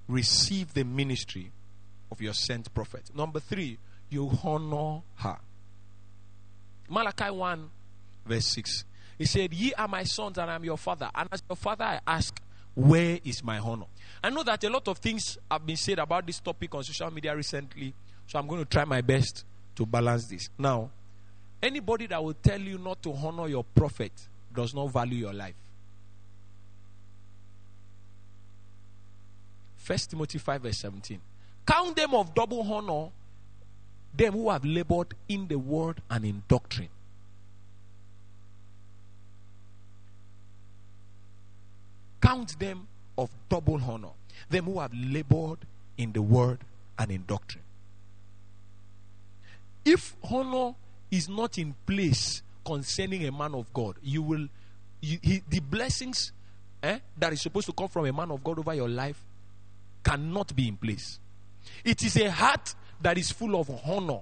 [0.08, 1.52] receive the ministry
[2.12, 3.12] of your sent prophet?
[3.13, 3.78] Number three,
[4.10, 5.38] you honor her.
[6.89, 7.69] Malachi 1,
[8.26, 8.86] verse 6.
[9.17, 11.10] He said, Ye are my sons, and I am your father.
[11.13, 12.39] And as your father, I ask,
[12.76, 13.86] where is my honor?
[14.24, 17.12] I know that a lot of things have been said about this topic on social
[17.12, 17.94] media recently,
[18.26, 20.50] so I'm going to try my best to balance this.
[20.58, 20.90] Now,
[21.62, 24.12] anybody that will tell you not to honor your prophet
[24.54, 25.56] does not value your life.
[29.76, 31.20] First Timothy 5, verse 17.
[31.66, 33.10] Count them of double honor,
[34.16, 36.90] them who have labored in the word and in doctrine.
[42.24, 44.12] Count them of double honor,
[44.50, 45.60] them who have labored
[45.98, 46.60] in the word
[46.98, 47.64] and in doctrine.
[49.84, 50.74] If honor
[51.12, 54.48] is not in place concerning a man of God, you will,
[55.02, 56.32] you, he, the blessings
[56.82, 59.22] eh, that is supposed to come from a man of God over your life
[60.04, 61.20] cannot be in place.
[61.84, 64.22] It is a heart that is full of honor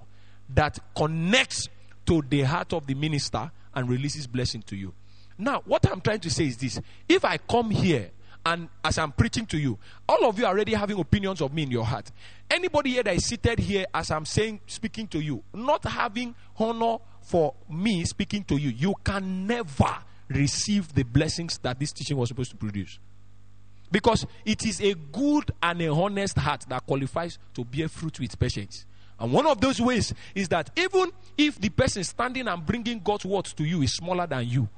[0.54, 1.68] that connects
[2.06, 4.92] to the heart of the minister and releases blessing to you.
[5.42, 8.12] Now, what I'm trying to say is this if I come here
[8.46, 9.76] and as I'm preaching to you,
[10.08, 12.12] all of you are already having opinions of me in your heart.
[12.48, 16.98] Anybody here that is seated here as I'm saying, speaking to you, not having honor
[17.22, 19.96] for me speaking to you, you can never
[20.28, 23.00] receive the blessings that this teaching was supposed to produce.
[23.90, 28.38] Because it is a good and a honest heart that qualifies to bear fruit with
[28.38, 28.86] patience.
[29.18, 33.24] And one of those ways is that even if the person standing and bringing God's
[33.24, 34.68] words to you is smaller than you,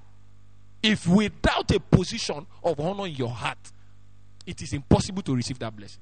[0.85, 3.57] if without a position of honor in your heart,
[4.47, 6.01] it is impossible to receive that blessing.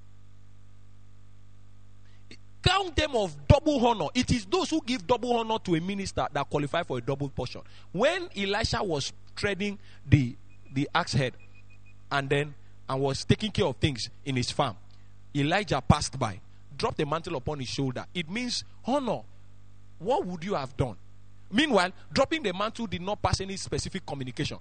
[2.65, 4.07] Count them of double honor.
[4.13, 7.29] It is those who give double honor to a minister that qualify for a double
[7.29, 7.61] portion.
[7.93, 10.35] When Elisha was treading the,
[10.73, 11.35] the axe head
[12.11, 12.55] and then
[12.89, 14.77] and was taking care of things in his farm,
[15.35, 16.41] Elijah passed by,
[16.77, 18.05] dropped a mantle upon his shoulder.
[18.15, 19.21] It means honor.
[20.01, 20.97] What would you have done?
[21.53, 24.59] Meanwhile, dropping the mantle did not pass any specific communication.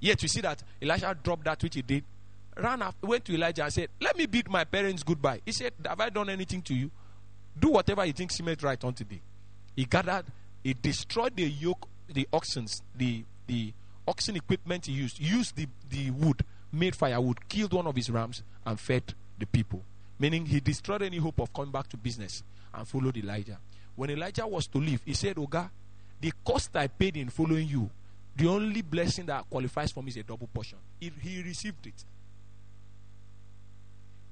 [0.00, 2.04] Yet you see that Elisha dropped that which he did,
[2.56, 5.40] ran after, went to Elijah and said, Let me bid my parents goodbye.
[5.44, 6.90] He said, Have I done anything to you?
[7.58, 9.20] Do whatever you think seems right on today.
[9.74, 10.26] He gathered,
[10.62, 13.72] he destroyed the yoke, the oxen, the, the
[14.06, 18.42] oxen equipment he used, used the, the wood made firewood, killed one of his rams,
[18.64, 19.82] and fed the people.
[20.18, 22.42] Meaning he destroyed any hope of coming back to business
[22.74, 23.58] and followed Elijah.
[23.94, 25.70] When Elijah was to leave, he said, Oga,
[26.20, 27.90] the cost I paid in following you,
[28.38, 30.78] the only blessing that qualifies for me is a double portion.
[31.00, 32.04] He, he received it.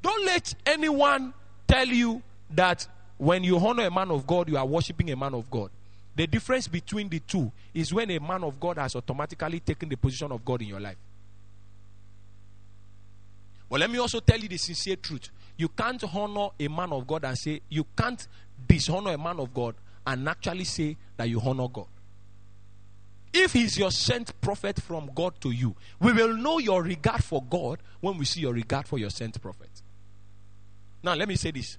[0.01, 1.35] Don't let anyone
[1.67, 2.87] tell you that
[3.19, 5.71] when you honor a man of God, you are worshiping a man of God.
[6.15, 9.97] The difference between the two is when a man of God has automatically taken the
[9.97, 10.97] position of God in your life.
[13.69, 15.31] But let me also tell you the sincere truth.
[15.57, 18.25] You can't honor a man of God and say, you can't
[18.69, 19.75] dishonor a man of God
[20.07, 21.87] and actually say that you honor God.
[23.39, 27.43] If he's your sent prophet from God to you, we will know your regard for
[27.43, 29.69] God when we see your regard for your sent prophet.
[31.03, 31.77] Now, let me say this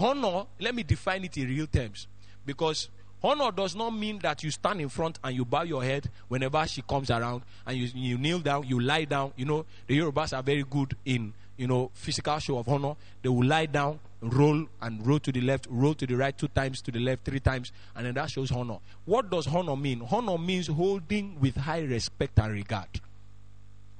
[0.00, 2.08] honor, let me define it in real terms.
[2.44, 2.88] Because
[3.22, 6.66] honor does not mean that you stand in front and you bow your head whenever
[6.66, 9.32] she comes around and you, you kneel down, you lie down.
[9.36, 12.96] You know, the Yorubas are very good in, you know, physical show of honor.
[13.22, 14.00] They will lie down,
[14.32, 17.24] roll and roll to the left, roll to the right two times, to the left
[17.24, 18.78] three times, and then that shows honor.
[19.04, 20.06] What does honor mean?
[20.10, 22.88] Honor means holding with high respect and regard.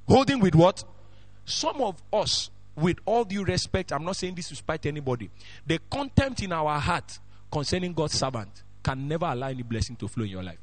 [0.07, 0.83] Holding with what?
[1.45, 5.29] Some of us, with all due respect, I'm not saying this to spite anybody,
[5.65, 7.19] the contempt in our heart
[7.51, 10.59] concerning God's servant can never allow any blessing to flow in your life.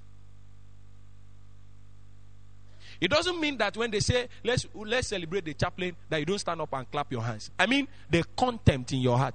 [3.00, 6.38] It doesn't mean that when they say let's let's celebrate the chaplain that you don't
[6.38, 7.50] stand up and clap your hands.
[7.58, 9.34] I mean the contempt in your heart.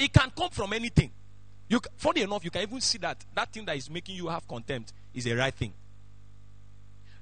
[0.00, 1.10] It can come from anything.
[1.68, 4.48] You, funny enough, you can even see that that thing that is making you have
[4.48, 5.74] contempt is a right thing.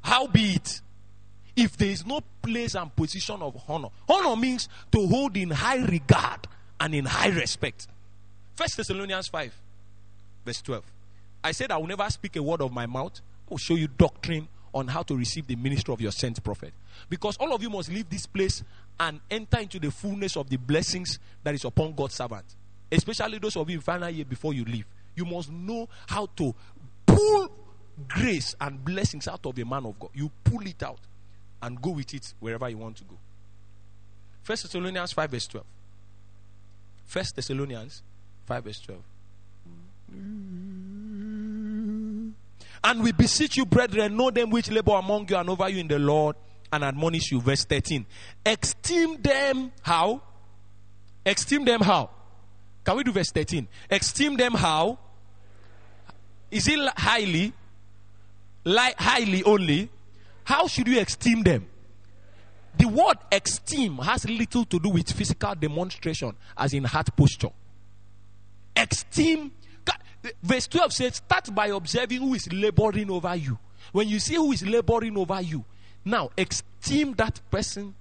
[0.01, 0.81] How be it?
[1.57, 5.85] If there is no place and position of honor, honor means to hold in high
[5.85, 6.47] regard
[6.79, 7.88] and in high respect.
[8.55, 9.53] First Thessalonians 5,
[10.45, 10.85] verse 12.
[11.43, 13.21] I said, I will never speak a word of my mouth.
[13.49, 16.73] I will show you doctrine on how to receive the ministry of your sent prophet.
[17.11, 18.62] Because all of you must leave this place
[19.01, 22.45] and enter into the fullness of the blessings that is upon God's servant.
[22.90, 24.87] Especially those of you in final year before you leave.
[25.14, 26.55] You must know how to
[27.07, 27.48] pull
[28.07, 30.11] grace and blessings out of a man of God.
[30.14, 31.01] You pull it out
[31.61, 33.16] and go with it wherever you want to go.
[34.42, 35.66] First Thessalonians 5 verse 12.
[37.07, 38.03] First Thessalonians
[38.46, 39.03] 5 verse 12.
[42.85, 45.88] And we beseech you, brethren, know them which labor among you and over you in
[45.88, 46.37] the Lord
[46.72, 47.40] and admonish you.
[47.40, 48.07] Verse 13.
[48.46, 50.22] Esteem them how?
[51.27, 52.11] Esteem them how?
[52.88, 53.68] Can we do verse 13?
[53.90, 54.98] Esteem them how?
[56.51, 57.53] Is it highly?
[58.64, 59.90] Like highly only?
[60.44, 61.66] How should you esteem them?
[62.79, 67.51] The word esteem has little to do with physical demonstration, as in heart posture.
[68.74, 69.53] Esteem,
[70.42, 73.59] verse 12 says, start by observing who is laboring over you.
[73.92, 75.62] When you see who is laboring over you,
[76.07, 77.94] now esteem that person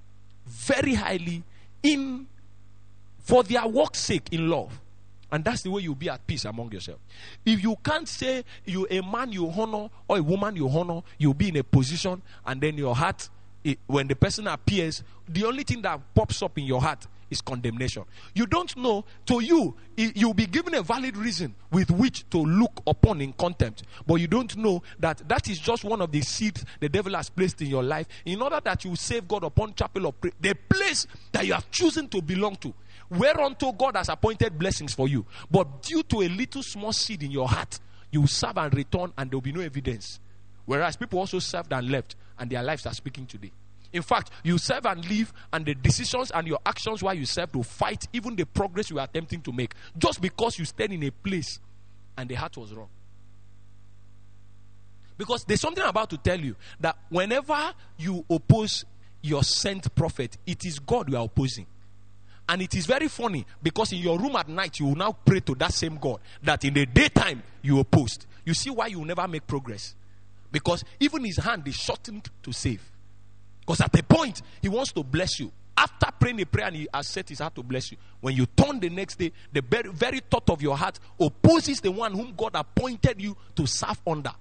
[0.46, 1.44] very highly
[1.84, 2.28] in
[3.28, 4.80] for their work's sake in love.
[5.30, 7.00] And that's the way you'll be at peace among yourself.
[7.46, 11.34] If you can't say you a man you honor or a woman you honor, you'll
[11.34, 13.28] be in a position and then your heart,
[13.66, 17.42] it, when the person appears, the only thing that pops up in your heart is
[17.42, 18.04] condemnation.
[18.34, 22.82] You don't know, to you, you'll be given a valid reason with which to look
[22.88, 23.84] upon in contempt.
[24.06, 27.30] But you don't know that that is just one of the seeds the devil has
[27.30, 30.54] placed in your life in order that you save God upon chapel of prayer, the
[30.54, 32.74] place that you have chosen to belong to
[33.10, 35.26] whereunto God has appointed blessings for you.
[35.50, 37.80] But due to a little small seed in your heart,
[38.12, 40.20] you will serve and return, and there will be no evidence.
[40.66, 43.52] Whereas people also served and left, and their lives are speaking today.
[43.94, 47.52] In fact, you serve and leave, and the decisions and your actions while you serve
[47.54, 51.04] to fight even the progress you are attempting to make, just because you stand in
[51.04, 51.60] a place
[52.18, 52.90] and the heart was wrong.
[55.18, 58.86] Because there's something I'm about to tell you that whenever you oppose
[59.22, 61.66] your sent prophet, it is God you are opposing.
[62.50, 65.42] And it is very funny because in your room at night, you will now pray
[65.42, 68.26] to that same God that in the daytime you opposed.
[68.46, 69.96] You see why you will never make progress.
[70.50, 72.82] Because even his hand is shortened to save.
[73.60, 75.52] Because at a point, he wants to bless you.
[75.76, 78.46] After praying a prayer and he has set his heart to bless you, when you
[78.46, 82.34] turn the next day, the very, very thought of your heart opposes the one whom
[82.36, 84.32] God appointed you to serve under.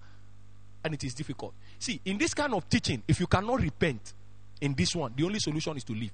[0.84, 1.52] And it is difficult.
[1.80, 4.14] See, in this kind of teaching, if you cannot repent
[4.61, 6.12] in this one, the only solution is to leave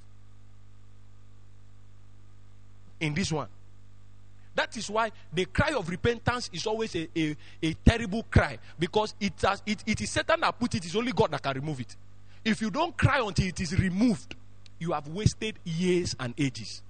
[3.02, 3.48] in this one.
[4.54, 9.14] That is why the cry of repentance is always a, a, a terrible cry because
[9.18, 11.80] it, has, it, it is Satan that put it, it's only God that can remove
[11.80, 11.96] it.
[12.44, 14.34] If you don't cry until it is removed,
[14.78, 16.82] you have wasted years and ages.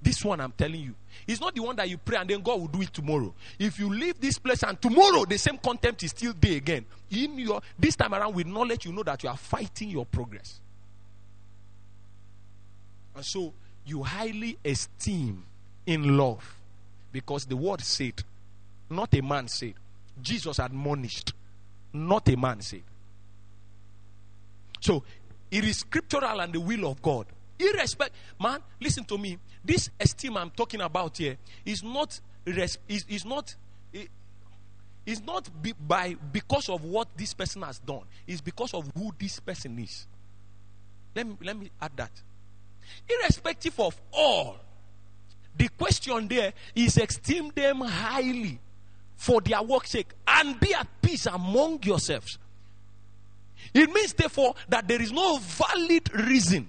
[0.00, 0.94] This one I'm telling you.
[1.26, 3.34] It's not the one that you pray and then God will do it tomorrow.
[3.58, 7.38] If you leave this place and tomorrow the same contempt is still there again, in
[7.38, 10.60] your this time around with knowledge, you know that you are fighting your progress.
[13.16, 13.54] And so
[13.86, 15.44] you highly esteem
[15.86, 16.58] in love
[17.12, 18.22] because the word said,
[18.90, 19.74] not a man said.
[20.20, 21.32] Jesus admonished,
[21.92, 22.82] not a man said.
[24.80, 25.02] So
[25.50, 27.26] it is scriptural and the will of God.
[27.58, 29.38] Irrespect, man, listen to me.
[29.64, 33.54] This esteem I'm talking about here is not is, is not
[35.06, 38.02] is not be, by because of what this person has done.
[38.26, 40.06] It's because of who this person is.
[41.14, 42.10] Let me let me add that.
[43.08, 44.56] Irrespective of all,
[45.56, 48.58] the question there is esteem them highly
[49.16, 52.38] for their work's sake and be at peace among yourselves.
[53.72, 56.68] It means, therefore, that there is no valid reason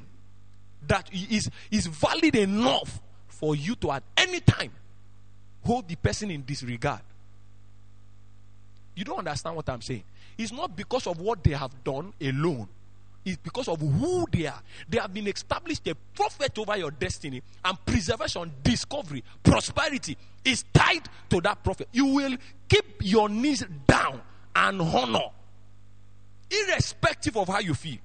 [0.88, 4.72] that is, is valid enough for you to at any time
[5.63, 7.01] hold the person in disregard.
[8.95, 10.03] You don't understand what I'm saying.
[10.38, 12.70] It's not because of what they have done alone,
[13.26, 14.61] it's because of who they are.
[14.88, 21.09] They have been established a prophet over your destiny, and preservation, discovery, prosperity is tied
[21.30, 21.89] to that prophet.
[21.91, 22.38] You will
[22.69, 24.21] keep your knees down
[24.55, 25.30] and honor,
[26.49, 27.97] irrespective of how you feel.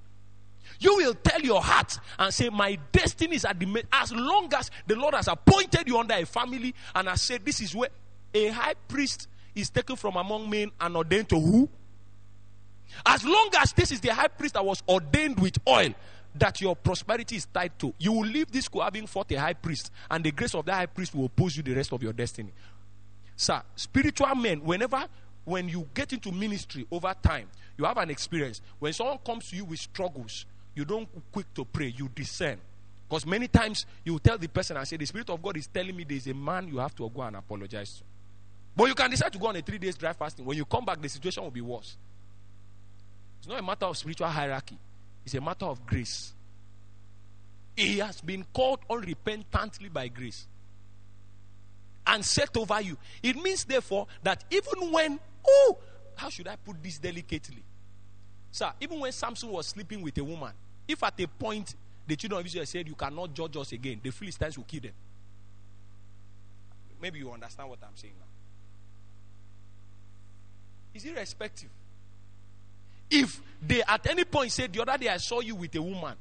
[0.81, 4.71] You will tell your heart and say, My destiny is at the as long as
[4.87, 7.91] the Lord has appointed you under a family and has said, This is where
[8.33, 11.69] a high priest is taken from among men and ordained to who?
[13.05, 15.95] As long as this is the high priest that was ordained with oil
[16.35, 19.53] that your prosperity is tied to, you will leave this school having fought a high
[19.53, 22.13] priest, and the grace of that high priest will oppose you the rest of your
[22.13, 22.53] destiny.
[23.37, 25.07] Sir, spiritual men, whenever
[25.45, 28.61] when you get into ministry over time, you have an experience.
[28.79, 32.59] When someone comes to you with struggles, you don't quick to pray, you discern.
[33.09, 35.97] Because many times you tell the person and say, The Spirit of God is telling
[35.97, 38.05] me there's a man you have to go and apologize to.
[38.77, 40.45] But you can decide to go on a three days dry fasting.
[40.45, 41.97] When you come back, the situation will be worse.
[43.41, 44.79] It's not a matter of spiritual hierarchy,
[45.25, 46.33] it's a matter of grace.
[47.77, 50.47] He has been called unrepentantly by grace
[52.07, 52.97] and set over you.
[53.23, 55.19] It means, therefore, that even when,
[55.49, 55.79] oh,
[56.17, 57.63] how should I put this delicately?
[58.53, 60.53] Sir, even when Samson was sleeping with a woman,
[60.87, 61.75] if at a point
[62.07, 64.93] the children of Israel said, You cannot judge us again, the Philistines will kill them.
[67.01, 68.27] Maybe you understand what I'm saying now.
[70.93, 71.71] Is irrespective.
[73.11, 76.15] If they at any point said, The other day I saw you with a woman,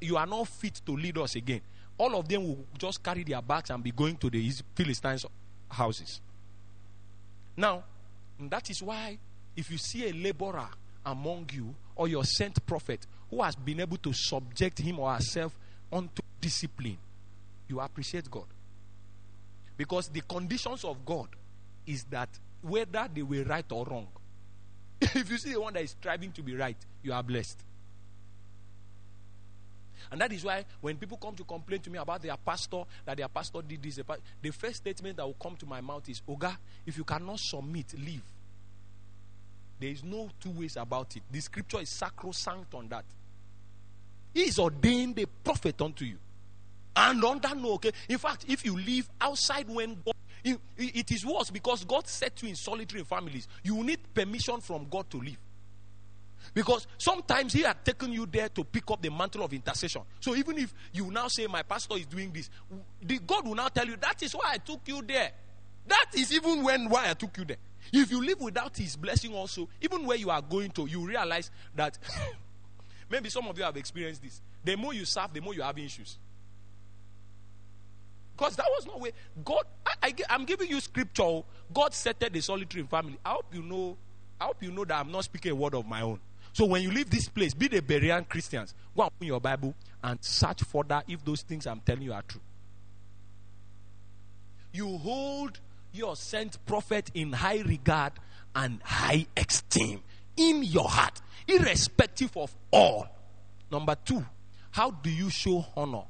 [0.00, 1.60] you are not fit to lead us again,
[1.98, 5.26] all of them will just carry their bags and be going to the Philistines'
[5.68, 6.20] houses.
[7.56, 7.84] Now,
[8.38, 9.18] that is why
[9.56, 10.68] if you see a laborer
[11.04, 15.58] among you or your sent prophet who has been able to subject him or herself
[15.92, 16.96] unto discipline,
[17.68, 18.46] you appreciate God.
[19.76, 21.28] Because the conditions of God
[21.86, 22.28] is that
[22.62, 24.08] whether they were right or wrong,
[25.14, 27.58] if you see the one that is striving to be right, you are blessed.
[30.10, 33.16] And that is why when people come to complain to me about their pastor, that
[33.16, 34.00] their pastor did this,
[34.42, 37.94] the first statement that will come to my mouth is, Oga, if you cannot submit,
[37.98, 38.22] leave.
[39.78, 41.22] There is no two ways about it.
[41.30, 43.04] The scripture is sacrosanct on that.
[44.34, 46.18] He is ordained a prophet unto you.
[46.94, 50.14] And on that note, okay, in fact, if you live outside when God,
[50.44, 53.48] it is worse because God set you in solitary families.
[53.62, 55.38] You need permission from God to live.
[56.54, 60.02] Because sometimes He had taken you there to pick up the mantle of intercession.
[60.20, 62.50] So even if you now say, My pastor is doing this,
[63.02, 65.32] the God will now tell you, That is why I took you there.
[65.86, 67.56] That is even when why I took you there.
[67.92, 71.50] If you live without His blessing, also, even where you are going to, you realize
[71.74, 71.98] that
[73.10, 74.40] maybe some of you have experienced this.
[74.64, 76.18] The more you serve, the more you have issues.
[78.40, 79.10] Because that was no way.
[79.44, 79.64] God,
[80.02, 81.22] I, am giving you scripture.
[81.22, 81.44] Oh.
[81.74, 83.18] God settled the solitary family.
[83.22, 83.98] I hope you know.
[84.40, 86.20] I hope you know that I'm not speaking a word of my own.
[86.54, 88.74] So when you leave this place, be the Berean Christians.
[88.96, 92.22] Go open your Bible and search for that if those things I'm telling you are
[92.22, 92.40] true.
[94.72, 95.60] You hold
[95.92, 98.14] your sent prophet in high regard
[98.56, 100.00] and high esteem
[100.38, 103.06] in your heart, irrespective of all.
[103.70, 104.24] Number two,
[104.70, 106.04] how do you show honor?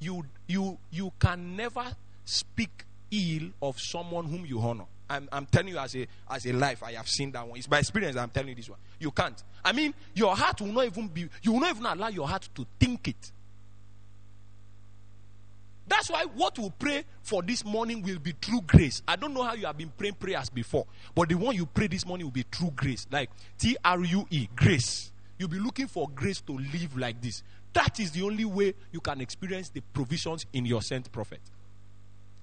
[0.00, 1.84] You you you can never
[2.24, 4.84] speak ill of someone whom you honor.
[5.10, 7.58] I'm, I'm telling you as a as a life, I have seen that one.
[7.58, 8.78] It's by experience I'm telling you this one.
[8.98, 9.42] You can't.
[9.64, 12.48] I mean, your heart will not even be you will not even allow your heart
[12.54, 13.32] to think it.
[15.86, 19.02] That's why what we pray for this morning will be true grace.
[19.08, 21.86] I don't know how you have been praying prayers before, but the one you pray
[21.86, 23.06] this morning will be true grace.
[23.10, 25.12] Like T R U E, grace.
[25.38, 27.42] You'll be looking for grace to live like this.
[27.72, 31.40] That is the only way you can experience the provisions in your sent prophet.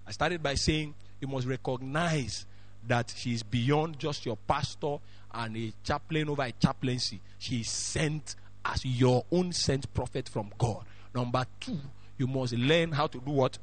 [0.07, 2.45] I started by saying you must recognize
[2.88, 4.97] that she is beyond just your pastor
[5.34, 7.19] and a chaplain over a chaplaincy.
[7.39, 10.86] She is sent as your own sent prophet from God.
[11.13, 11.80] Number two,
[12.17, 13.57] you must learn how to do what?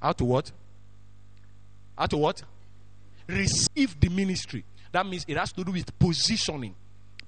[0.00, 0.52] How to what?
[1.96, 2.42] How to what?
[3.26, 4.64] Receive the ministry.
[4.92, 6.74] That means it has to do with positioning.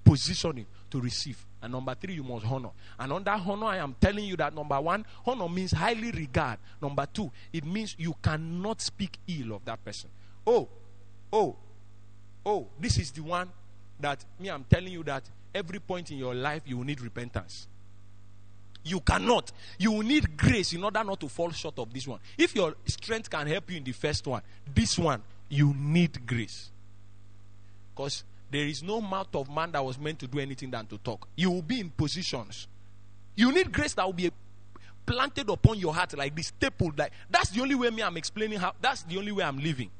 [0.05, 1.45] Positioning to receive.
[1.65, 2.69] And number three, you must honor.
[2.99, 6.59] And on that honor, I am telling you that number one, honor means highly regard.
[6.83, 10.11] Number two, it means you cannot speak ill of that person.
[10.47, 10.69] Oh,
[11.33, 11.57] oh,
[12.45, 13.49] oh, this is the one
[13.99, 17.67] that me, I'm telling you that every point in your life you will need repentance.
[18.83, 19.51] You cannot.
[19.79, 22.21] You will need grace in order not to fall short of this one.
[22.37, 24.43] If your strength can help you in the first one,
[24.75, 26.69] this one, you need grace.
[27.95, 28.23] Because
[28.55, 31.27] there is no mouth of man that was meant to do anything than to talk.
[31.35, 32.69] You will be in positions.
[33.35, 34.31] You need grace that will be
[35.05, 36.97] planted upon your heart like this, stapled.
[36.97, 38.73] Like that's the only way me I'm explaining how.
[38.81, 39.91] That's the only way I'm living.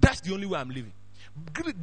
[0.00, 0.92] That's the only way I'm living.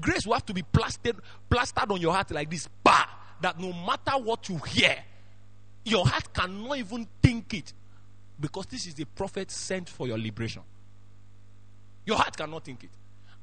[0.02, 1.16] Grace will have to be plastered,
[1.50, 3.06] plastered on your heart like this, bah,
[3.42, 4.98] that no matter what you hear,
[5.86, 7.74] your heart cannot even think it,
[8.40, 10.62] because this is the prophet sent for your liberation.
[12.06, 12.90] Your heart cannot think it.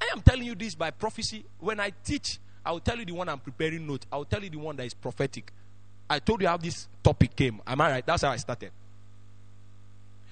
[0.01, 1.45] I am telling you this by prophecy.
[1.59, 4.07] When I teach I will tell you the one I'm preparing note.
[4.13, 5.53] I will tell you the one that is prophetic.
[6.11, 7.61] I told you how this topic came.
[7.67, 8.07] Am I right?
[8.07, 8.71] That's how I started.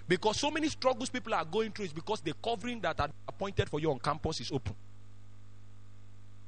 [0.09, 3.69] Because so many struggles people are going through is because the covering that are appointed
[3.69, 4.75] for you on campus is open.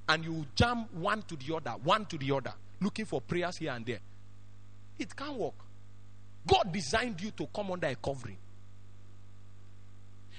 [0.09, 3.73] And you jam one to the other, one to the other, looking for prayers here
[3.73, 3.99] and there.
[4.99, 5.55] It can't work.
[6.47, 8.37] God designed you to come under a covering.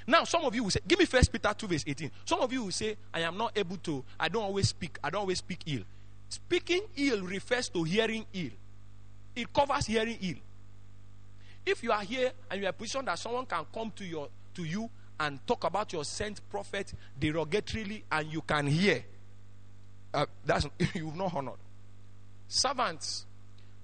[0.09, 2.09] Now, some of you will say, Give me First Peter 2, verse 18.
[2.25, 5.11] Some of you will say, I am not able to, I don't always speak, I
[5.11, 5.83] don't always speak ill.
[6.29, 8.49] Speaking ill refers to hearing ill,
[9.35, 10.37] it covers hearing ill.
[11.63, 14.63] If you are here and you are positioned that someone can come to your to
[14.63, 14.89] you
[15.19, 19.03] and talk about your sent prophet derogatorily and you can hear,
[20.15, 21.59] uh, that's you've not honored.
[22.47, 23.27] Servants,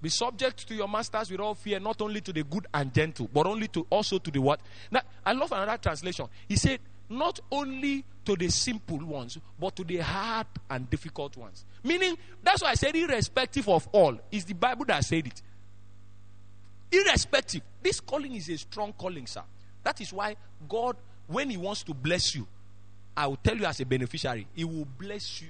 [0.06, 3.28] be subject to your masters with all fear, not only to the good and gentle,
[3.34, 4.60] but only to also to the what?
[4.92, 6.28] Now, I love another translation.
[6.48, 6.80] He said,
[7.10, 11.66] not only to the simple ones, but to the hard and difficult ones.
[11.84, 15.42] Meaning, that's why I said, irrespective of all, is the Bible that said it.
[16.92, 17.64] Irrespective.
[17.82, 19.42] This calling is a strong calling, sir.
[19.84, 20.36] That is why
[20.70, 22.46] God, when He wants to bless you,
[23.18, 25.50] I will tell you as a beneficiary, He will bless you.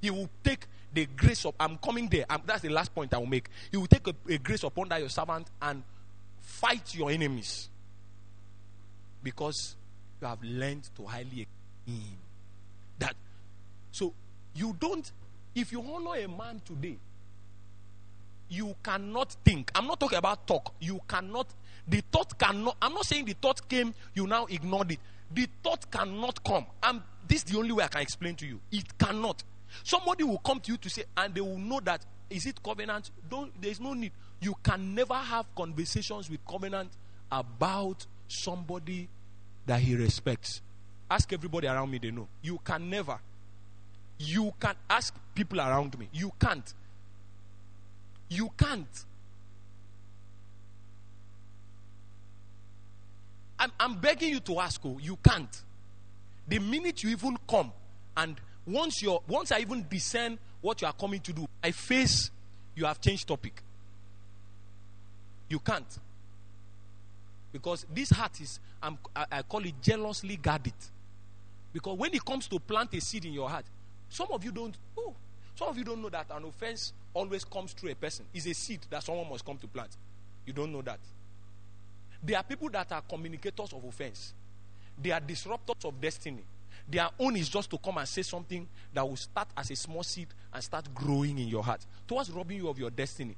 [0.00, 0.66] He will take
[0.96, 2.24] the grace of I'm coming there.
[2.28, 3.48] I'm, that's the last point I will make.
[3.70, 5.82] You will take a, a grace upon that your servant and
[6.40, 7.68] fight your enemies
[9.22, 9.76] because
[10.20, 11.46] you have learned to highly
[11.86, 12.00] him.
[12.98, 13.14] That
[13.92, 14.14] so
[14.54, 15.10] you don't.
[15.54, 16.96] If you honor a man today,
[18.48, 19.70] you cannot think.
[19.74, 20.74] I'm not talking about talk.
[20.80, 21.48] You cannot.
[21.86, 22.76] The thought cannot.
[22.80, 23.94] I'm not saying the thought came.
[24.14, 25.00] You now ignored it.
[25.32, 26.66] The thought cannot come.
[26.82, 28.60] And this is the only way I can explain to you.
[28.72, 29.42] It cannot.
[29.82, 33.10] Somebody will come to you to say, and they will know that is it covenant?
[33.28, 34.12] Don't there's no need.
[34.40, 36.90] You can never have conversations with covenant
[37.30, 39.08] about somebody
[39.66, 40.60] that he respects.
[41.10, 42.28] Ask everybody around me, they know.
[42.42, 43.18] You can never.
[44.18, 46.08] You can ask people around me.
[46.12, 46.74] You can't.
[48.28, 49.04] You can't.
[53.58, 55.62] I'm, I'm begging you to ask, oh, you can't.
[56.48, 57.72] The minute you even come
[58.16, 58.36] and
[58.66, 62.30] once you once I even discern what you are coming to do, I face
[62.74, 63.62] you have changed topic.
[65.48, 65.98] You can't.
[67.52, 68.92] Because this heart is, I,
[69.30, 70.74] I call it jealously guarded.
[71.72, 73.64] Because when it comes to plant a seed in your heart,
[74.08, 75.14] some of you don't, oh,
[75.54, 78.26] some of you don't know that an offense always comes through a person.
[78.34, 79.96] It's a seed that someone must come to plant.
[80.44, 81.00] You don't know that.
[82.22, 84.34] There are people that are communicators of offense.
[85.00, 86.42] They are disruptors of destiny.
[86.88, 90.02] Their own is just to come and say something that will start as a small
[90.04, 93.36] seed and start growing in your heart towards robbing you of your destiny.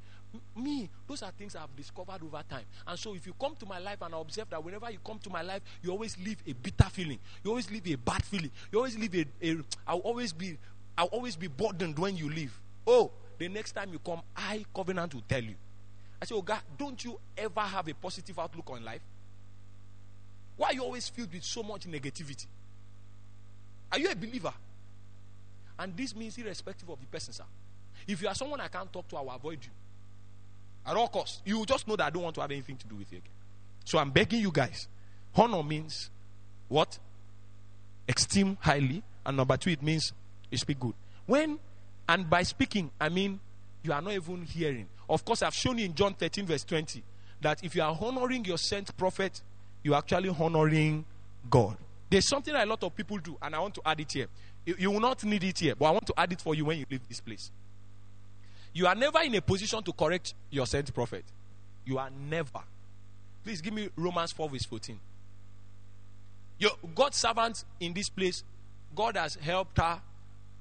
[0.54, 2.64] Me, those are things I've discovered over time.
[2.86, 5.18] And so, if you come to my life and I observe that whenever you come
[5.20, 8.50] to my life, you always leave a bitter feeling, you always leave a bad feeling,
[8.70, 10.58] you always leave a, a I'll always be,
[10.98, 12.52] I'll always be burdened when you leave.
[12.86, 15.54] Oh, the next time you come, I covenant will tell you.
[16.20, 19.00] I say, Oh God, don't you ever have a positive outlook on life?
[20.56, 22.46] Why are you always filled with so much negativity?
[23.92, 24.52] Are you a believer?
[25.78, 27.44] And this means irrespective of the person, sir.
[28.06, 29.70] If you are someone I can't talk to, I will avoid you.
[30.86, 31.42] At all costs.
[31.44, 33.18] You will just know that I don't want to have anything to do with you
[33.18, 33.32] again.
[33.84, 34.88] So I'm begging you guys.
[35.34, 36.10] Honor means
[36.68, 36.98] what?
[38.08, 39.02] Esteem highly.
[39.24, 40.12] And number two, it means
[40.50, 40.94] you speak good.
[41.26, 41.58] When,
[42.08, 43.40] and by speaking, I mean
[43.82, 44.88] you are not even hearing.
[45.08, 47.02] Of course, I've shown you in John 13, verse 20,
[47.40, 49.42] that if you are honoring your sent prophet,
[49.82, 51.04] you're actually honoring
[51.50, 51.76] God.
[52.10, 54.26] There's something that a lot of people do, and I want to add it here.
[54.64, 56.64] You, you will not need it here, but I want to add it for you
[56.64, 57.50] when you leave this place.
[58.72, 61.24] You are never in a position to correct your sent prophet.
[61.84, 62.60] You are never.
[63.44, 64.98] Please give me Romans 4, verse 14.
[66.58, 68.42] Your God's servant in this place,
[68.94, 70.00] God has helped her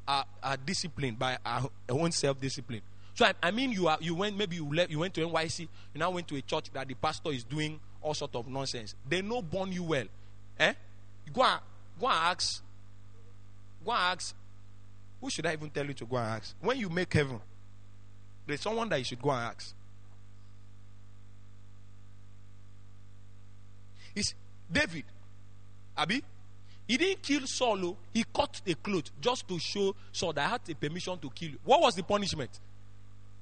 [0.07, 0.23] uh,
[0.65, 2.81] disciplined by her own self discipline.
[3.13, 5.61] So I, I, mean, you are you went maybe you left you went to NYSC,
[5.61, 5.67] you
[5.99, 8.95] now went to a church that the pastor is doing all sort of nonsense.
[9.09, 10.05] They know born you well,
[10.59, 10.73] eh?
[11.33, 11.59] Go and
[11.99, 12.61] go and ask.
[13.83, 14.35] Go and ask.
[15.21, 16.55] Who should I even tell you to go and ask?
[16.61, 17.39] When you make heaven,
[18.45, 19.73] there's someone that you should go and ask.
[24.15, 24.33] It's
[24.71, 25.03] David.
[25.95, 26.23] Abi,
[26.87, 27.85] he didn't kill Saul.
[27.85, 27.97] Oh.
[28.13, 31.49] He cut a cloth just to show Saul that I had a permission to kill
[31.51, 31.59] you.
[31.63, 32.59] What was the punishment?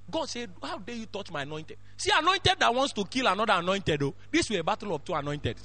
[0.10, 1.78] God said, How dare you touch my anointed?
[1.98, 4.14] See, anointed that wants to kill another anointed, though.
[4.32, 5.58] This was a battle of two anointed.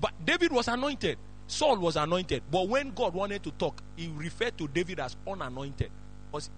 [0.00, 1.18] But David was anointed.
[1.46, 2.42] Saul was anointed.
[2.50, 5.90] But when God wanted to talk, he referred to David as unanointed.
[6.30, 6.50] Because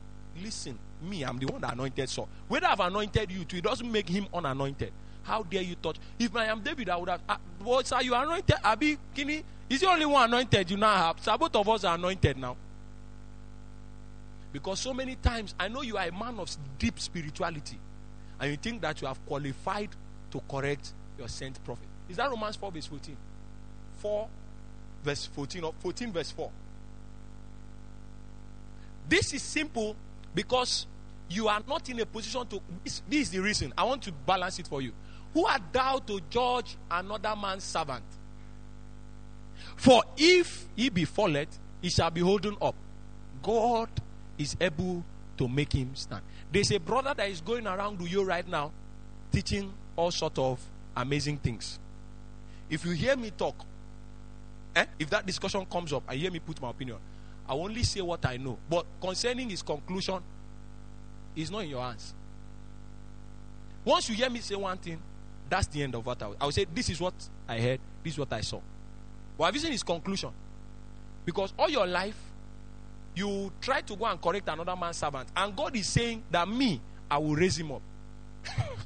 [0.42, 2.28] listen, me, I'm the one that anointed Saul.
[2.48, 4.92] Whether I've anointed you too, it doesn't make him unanointed.
[5.22, 5.96] How dare you touch?
[6.18, 7.20] If I am David, I would have.
[7.28, 8.56] Uh, well, sir, you are anointed.
[8.62, 11.20] Abi, Kini, is the only one anointed you now have.
[11.20, 12.56] So both of us are anointed now.
[14.52, 17.78] Because so many times, I know you are a man of deep spirituality,
[18.40, 19.90] and you think that you have qualified
[20.30, 21.88] to correct your sent prophet.
[22.08, 23.16] Is that Romans 4, verse 14?
[23.98, 24.28] 4,
[25.04, 26.50] verse 14, or 14, verse 4.
[29.08, 29.96] This is simple
[30.34, 30.86] because
[31.28, 32.60] you are not in a position to.
[32.84, 33.72] This, this is the reason.
[33.76, 34.92] I want to balance it for you.
[35.34, 38.04] Who art thou to judge another man's servant?
[39.76, 41.46] For if he be fallen,
[41.82, 42.74] he shall be holden up.
[43.42, 43.88] God
[44.38, 45.04] is able
[45.36, 46.22] to make him stand.
[46.50, 48.72] There's a brother that is going around you right now,
[49.32, 50.60] teaching all sort of
[50.96, 51.78] amazing things.
[52.68, 53.54] If you hear me talk,
[54.74, 56.98] eh, if that discussion comes up, I hear me put my opinion.
[57.48, 58.58] I only say what I know.
[58.68, 60.20] But concerning his conclusion,
[61.34, 62.14] it's not in your hands.
[63.84, 65.00] Once you hear me say one thing,
[65.48, 66.66] that's the end of what I will, I will say.
[66.74, 67.14] This is what
[67.48, 67.80] I heard.
[68.02, 68.60] This is what I saw.
[69.38, 70.30] But have you seen his conclusion?
[71.24, 72.18] Because all your life,
[73.14, 76.80] you try to go and correct another man's servant, and God is saying that me,
[77.10, 77.82] I will raise him up.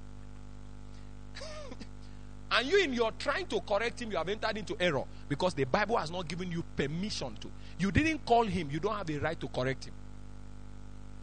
[2.52, 5.64] and you, in your trying to correct him, you have entered into error because the
[5.64, 7.50] Bible has not given you permission to.
[7.78, 9.94] You didn't call him, you don't have a right to correct him.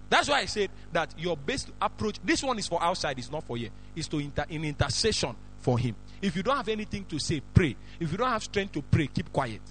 [0.10, 3.44] That's why I said that your best approach, this one is for outside, it's not
[3.44, 5.96] for here, is to inter, in intercession for him.
[6.22, 7.76] If you don't have anything to say, pray.
[8.00, 9.62] If you don't have strength to pray, keep quiet.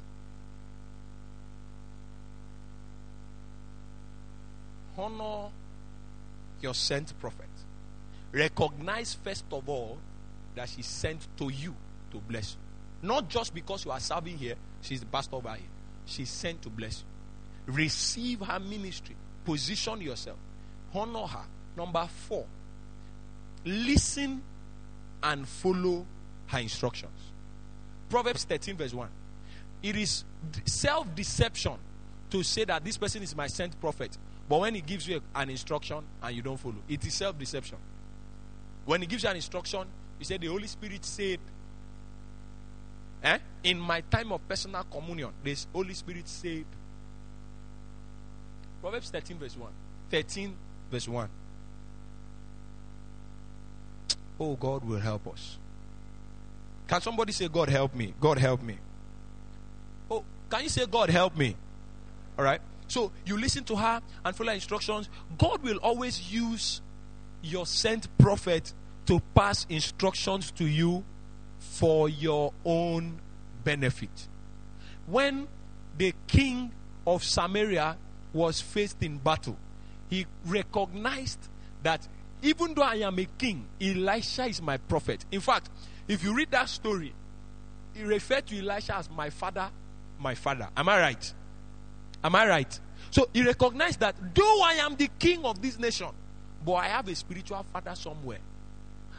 [4.99, 5.49] Honor
[6.61, 7.47] your sent prophet.
[8.33, 9.99] Recognize first of all
[10.57, 11.75] that she's sent to you
[12.11, 13.09] to bless you.
[13.09, 15.69] Not just because you are serving here, she's the pastor over here.
[16.07, 17.05] She's sent to bless
[17.67, 17.73] you.
[17.73, 20.37] Receive her ministry Position yourself.
[20.93, 21.45] Honor her.
[21.77, 22.45] Number four,
[23.65, 24.43] listen
[25.23, 26.05] and follow
[26.49, 27.17] her instructions.
[28.11, 29.09] Proverbs 13, verse 1.
[29.85, 30.25] It is
[30.65, 31.75] self deception
[32.31, 35.49] to say that this person is my sent prophet, but when he gives you an
[35.49, 37.79] instruction and you don't follow, it is self deception.
[38.85, 39.87] When he gives you an instruction,
[40.19, 41.39] he said, The Holy Spirit said,
[43.23, 43.39] eh?
[43.65, 46.65] In my time of personal communion, this Holy Spirit said,
[48.81, 49.71] Proverbs 13, verse 1.
[50.11, 50.55] 13,
[50.91, 51.29] verse 1.
[54.39, 55.59] Oh, God will help us.
[56.87, 58.15] Can somebody say, God help me?
[58.21, 58.77] God help me.
[60.11, 61.57] Oh, can you say, God help me?
[62.39, 62.61] All right.
[62.89, 65.09] So you listen to her and follow instructions.
[65.37, 66.81] God will always use
[67.43, 68.73] your sent prophet
[69.07, 71.05] to pass instructions to you
[71.59, 73.21] for your own
[73.65, 74.29] benefit.
[75.07, 75.47] When
[75.97, 76.73] the king
[77.07, 77.97] of Samaria
[78.33, 79.57] was faced in battle,
[80.11, 81.49] he recognized
[81.83, 82.07] that
[82.43, 85.25] even though I am a king, Elisha is my prophet.
[85.31, 85.71] In fact,
[86.07, 87.13] if you read that story,
[87.95, 89.69] he referred to Elisha as my father,
[90.19, 90.69] my father.
[90.77, 91.35] Am I right?
[92.23, 92.81] Am I right?
[93.11, 96.09] So he recognized that though I am the king of this nation,
[96.65, 98.39] but I have a spiritual father somewhere.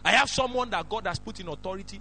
[0.07, 1.99] I have someone that God has put in authority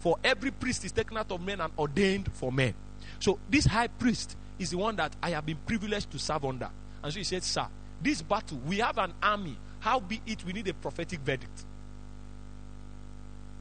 [0.00, 2.74] for every priest is taken out of men and ordained for men.
[3.18, 6.68] So this high priest is the one that I have been privileged to serve under.
[7.02, 7.66] And so he said, Sir,
[8.02, 9.56] this battle, we have an army.
[9.80, 11.64] How be it, we need a prophetic verdict.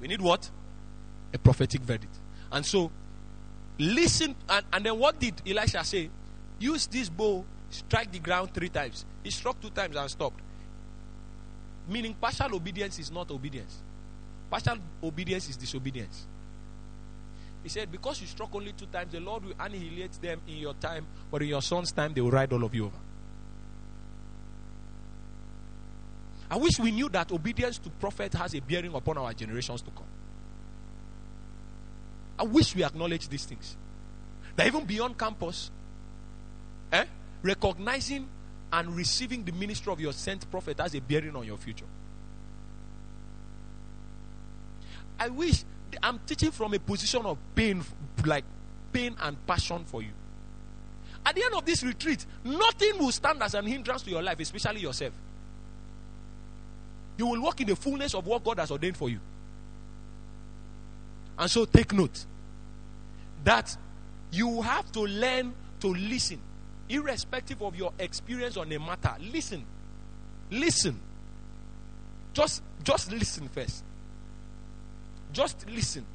[0.01, 0.49] We need what?
[1.33, 2.17] A prophetic verdict.
[2.51, 2.91] And so,
[3.79, 4.35] listen.
[4.49, 6.09] And, and then what did Elisha say?
[6.59, 9.05] Use this bow, strike the ground three times.
[9.23, 10.41] He struck two times and stopped.
[11.87, 13.77] Meaning, partial obedience is not obedience.
[14.49, 16.25] Partial obedience is disobedience.
[17.63, 20.73] He said, Because you struck only two times, the Lord will annihilate them in your
[20.75, 22.97] time, but in your son's time, they will ride all of you over.
[26.49, 29.91] I wish we knew that obedience to prophet has a bearing upon our generations to
[29.91, 30.05] come.
[32.37, 33.75] I wish we acknowledge these things.
[34.55, 35.71] That even beyond campus,
[36.91, 37.05] eh,
[37.41, 38.27] recognizing
[38.75, 41.85] and receiving the ministry of your sent prophet has a bearing on your future.
[45.17, 45.63] I wish
[46.03, 47.81] I'm teaching from a position of pain,
[48.25, 48.43] like
[48.91, 50.09] pain and passion for you.
[51.25, 54.41] At the end of this retreat, nothing will stand as an hindrance to your life,
[54.41, 55.13] especially yourself.
[57.17, 59.21] You will walk in the fullness of what God has ordained for you.
[61.39, 62.25] And so take note
[63.45, 63.77] that
[64.33, 66.41] you have to learn to listen,
[66.89, 69.15] irrespective of your experience on a matter.
[69.19, 69.65] Listen.
[70.51, 70.99] Listen.
[72.33, 73.83] Just, just listen first.
[75.31, 76.05] Just listen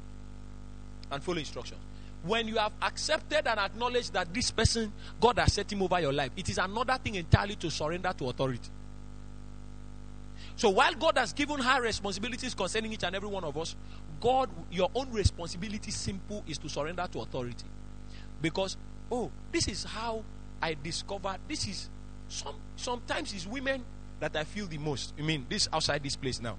[1.11, 1.79] and follow instructions.
[2.23, 6.13] When you have accepted and acknowledged that this person, God has set him over your
[6.13, 8.69] life, it is another thing entirely to surrender to authority.
[10.55, 13.75] So while God has given high responsibilities concerning each and every one of us,
[14.19, 17.65] God, your own responsibility simple is to surrender to authority.
[18.41, 18.77] Because,
[19.11, 20.23] oh, this is how
[20.61, 21.89] I discovered this is
[22.27, 23.83] some sometimes it's women
[24.19, 25.13] that I feel the most.
[25.17, 26.57] I mean, this outside this place now.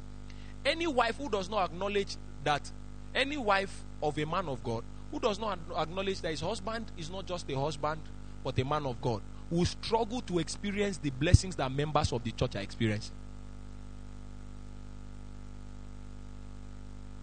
[0.64, 2.70] Any wife who does not acknowledge that
[3.14, 7.11] any wife of a man of God who does not acknowledge that his husband is
[7.11, 8.00] not just a husband
[8.42, 12.32] but a man of God will struggle to experience the blessings that members of the
[12.32, 13.14] church are experiencing.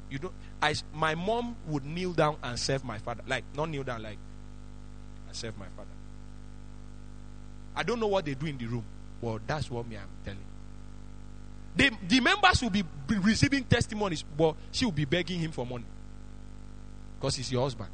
[0.10, 0.34] You don't.
[0.62, 4.18] I my mom would kneel down and serve my father, like not kneel down, like
[5.30, 5.90] I serve my father.
[7.76, 8.84] I don't know what they do in the room,
[9.22, 10.40] but that's what me I'm telling.
[11.76, 15.86] The, the members will be receiving testimonies, but she will be begging him for money
[17.18, 17.90] because he's your husband.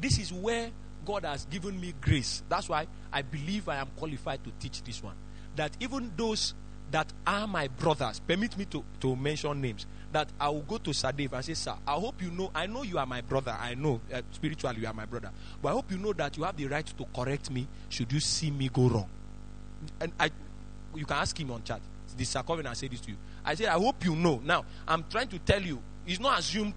[0.00, 0.70] This is where
[1.04, 2.42] God has given me grace.
[2.48, 5.14] That's why I believe I am qualified to teach this one.
[5.56, 6.54] That even those
[6.90, 10.90] that are my brothers, permit me to, to mention names, that I will go to
[10.90, 13.56] Sadef and say, Sir, I hope you know, I know you are my brother.
[13.58, 15.30] I know uh, spiritually you are my brother.
[15.60, 18.20] But I hope you know that you have the right to correct me should you
[18.20, 19.08] see me go wrong.
[20.00, 20.30] And I,
[20.94, 21.80] you can ask him on chat.
[22.16, 23.16] The Sir I say this to you.
[23.44, 24.40] I said, I hope you know.
[24.44, 26.74] Now, I'm trying to tell you, he's not assumed,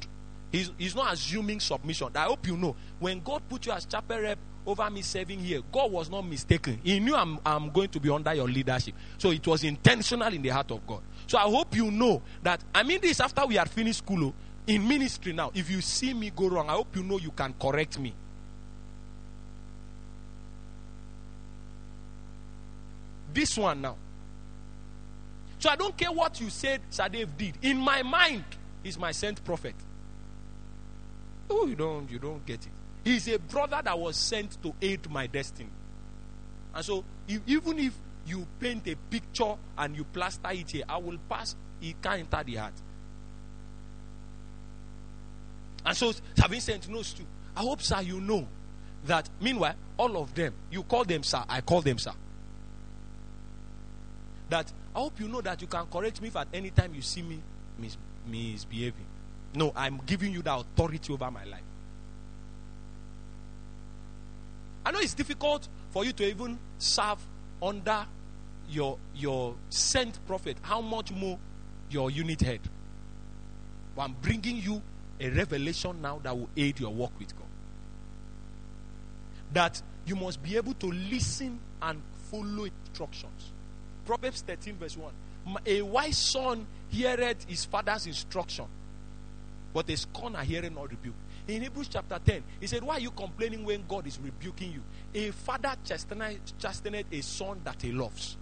[0.52, 2.10] he's, he's not assuming submission.
[2.16, 2.76] I hope you know.
[3.00, 6.80] When God put you as chapel rep over me serving here, God was not mistaken.
[6.84, 8.94] He knew I'm, I'm going to be under your leadership.
[9.18, 11.02] So it was intentional in the heart of God.
[11.28, 14.34] So I hope you know that, I mean, this after we had finished school, oh,
[14.68, 17.54] in ministry now, if you see me go wrong, I hope you know you can
[17.60, 18.14] correct me.
[23.34, 23.96] This one now.
[25.60, 27.56] So I don't care what you said Sadev did.
[27.62, 28.44] In my mind,
[28.84, 29.76] he's my sent prophet.
[31.50, 32.72] Oh, you don't you don't get it.
[33.04, 35.70] He's a brother that was sent to aid my destiny.
[36.74, 37.94] And so, if, even if
[38.26, 41.56] you paint a picture and you plaster it here, I will pass.
[41.82, 42.74] It can't enter the heart.
[45.86, 47.26] And so, having sent notes too,
[47.56, 48.48] I hope, sir, you know
[49.06, 52.12] that meanwhile, all of them, you call them sir, I call them sir.
[54.50, 57.02] That I hope you know that you can correct me if at any time you
[57.02, 57.42] see me
[57.80, 57.98] mis-
[58.28, 59.06] misbehaving.
[59.56, 61.62] No, I'm giving you the authority over my life.
[64.86, 67.20] I know it's difficult for you to even serve
[67.62, 68.06] under
[68.70, 70.58] your your sent prophet.
[70.62, 71.38] How much more
[71.90, 72.62] your unit head?
[73.96, 74.82] But I'm bringing you
[75.20, 77.48] a revelation now that will aid your work with God.
[79.54, 82.02] That you must be able to listen and
[82.32, 83.52] follow instructions.
[84.06, 85.14] Proverbs 13, verse 1.
[85.66, 88.66] A wise son heareth his father's instruction,
[89.74, 91.16] but a scorner heareth not rebuke.
[91.48, 94.84] In Hebrews chapter 10, he said, Why are you complaining when God is rebuking you?
[95.14, 98.38] A father chasteneth a son that he loves.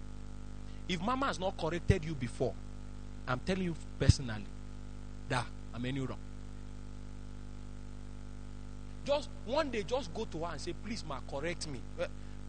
[0.87, 2.53] If mama has not corrected you before,
[3.27, 4.45] I'm telling you personally,
[5.29, 6.17] that I'm any wrong.
[9.05, 11.79] Just one day, just go to her and say, Please, ma, correct me.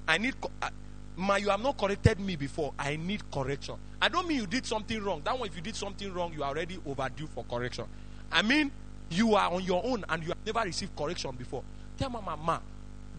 [0.09, 0.70] I need, uh,
[1.16, 2.74] ma, you have not corrected me before.
[2.78, 3.76] I need correction.
[4.03, 5.22] I don't mean you did something wrong.
[5.24, 7.84] That one, if you did something wrong, you are already overdue for correction.
[8.32, 8.70] I mean,
[9.11, 11.63] you are on your own and you have never received correction before.
[11.99, 12.61] Tell mama, ma,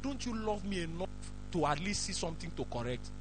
[0.01, 1.09] don't you love me enough
[1.51, 3.11] to at least see something to correct?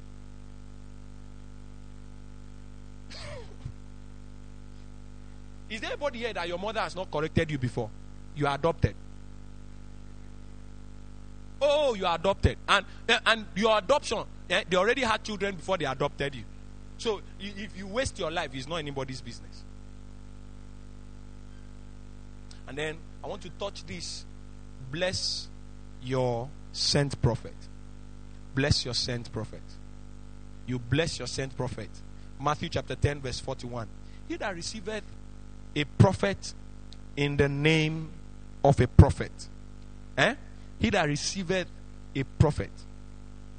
[5.69, 7.89] Is there anybody here that your mother has not corrected you before?
[8.35, 8.95] You are adopted.
[11.61, 12.57] Oh, you are adopted.
[12.67, 16.43] And, eh, and your adoption, eh, they already had children before they adopted you.
[16.97, 19.63] So if you waste your life, it's not anybody's business.
[22.71, 24.25] And then I want to touch this.
[24.89, 25.49] Bless
[26.01, 27.53] your sent prophet.
[28.55, 29.61] Bless your sent prophet.
[30.67, 31.89] You bless your sent prophet.
[32.39, 33.89] Matthew chapter 10, verse 41.
[34.29, 35.03] He that receiveth
[35.75, 36.53] a prophet
[37.17, 38.09] in the name
[38.63, 39.33] of a prophet.
[40.17, 40.35] Eh?
[40.79, 41.67] He that receiveth
[42.15, 42.71] a prophet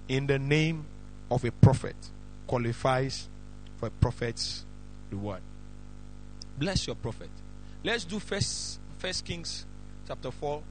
[0.09, 0.87] in the name
[1.31, 1.97] of a prophet
[2.47, 3.29] qualifies
[3.77, 4.65] for a prophet's
[5.11, 5.43] reward.
[6.59, 7.29] Bless your prophet.
[7.85, 9.67] Let's do first First Kings
[10.07, 10.63] chapter 4.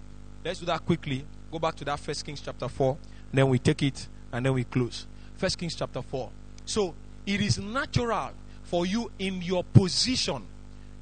[0.46, 1.26] Let's do that quickly.
[1.52, 2.98] Go back to that First Kings chapter 4.
[3.34, 5.06] Then we take it and then we close.
[5.36, 6.30] First Kings chapter 4.
[6.64, 8.32] So it is natural
[8.64, 10.48] for you in your position,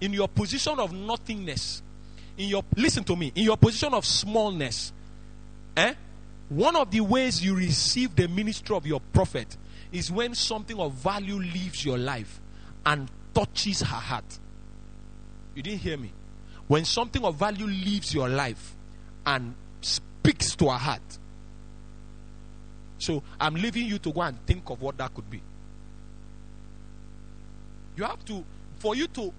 [0.01, 1.83] in your position of nothingness,
[2.35, 4.91] in your listen to me, in your position of smallness,
[5.77, 5.93] eh?
[6.49, 9.55] One of the ways you receive the ministry of your prophet
[9.91, 12.41] is when something of value leaves your life
[12.87, 14.39] and touches her heart.
[15.53, 16.11] You didn't hear me.
[16.69, 18.75] When something of value leaves your life
[19.25, 21.01] and speaks to her heart.
[22.99, 25.41] So I'm leaving you to go and think of what that could be.
[27.97, 28.45] You have to,
[28.77, 29.33] for you to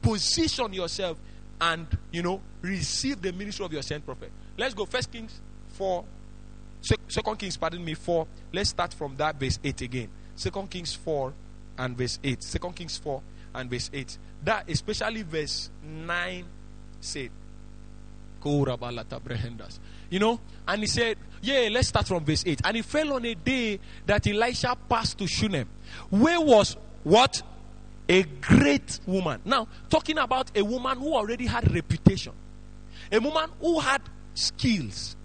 [0.00, 1.18] position yourself
[1.60, 4.32] and, you know, receive the ministry of your sent prophet.
[4.56, 4.86] Let's go.
[4.86, 5.38] First Kings
[5.74, 6.02] 4.
[7.08, 8.26] Second Kings, pardon me, 4.
[8.54, 10.08] Let's start from that verse 8 again.
[10.34, 11.30] Second Kings 4
[11.76, 12.42] and verse 8.
[12.42, 13.20] Second Kings 4
[13.54, 14.18] and verse 8.
[14.44, 16.44] That especially verse 9
[17.00, 17.30] said.
[20.10, 22.60] You know, and he said, Yeah, let's start from verse 8.
[22.64, 25.68] And it fell on a day that Elisha passed to Shunem,
[26.10, 27.42] where was what?
[28.08, 29.40] A great woman.
[29.44, 32.32] Now, talking about a woman who already had reputation,
[33.12, 34.00] a woman who had
[34.34, 35.16] skills,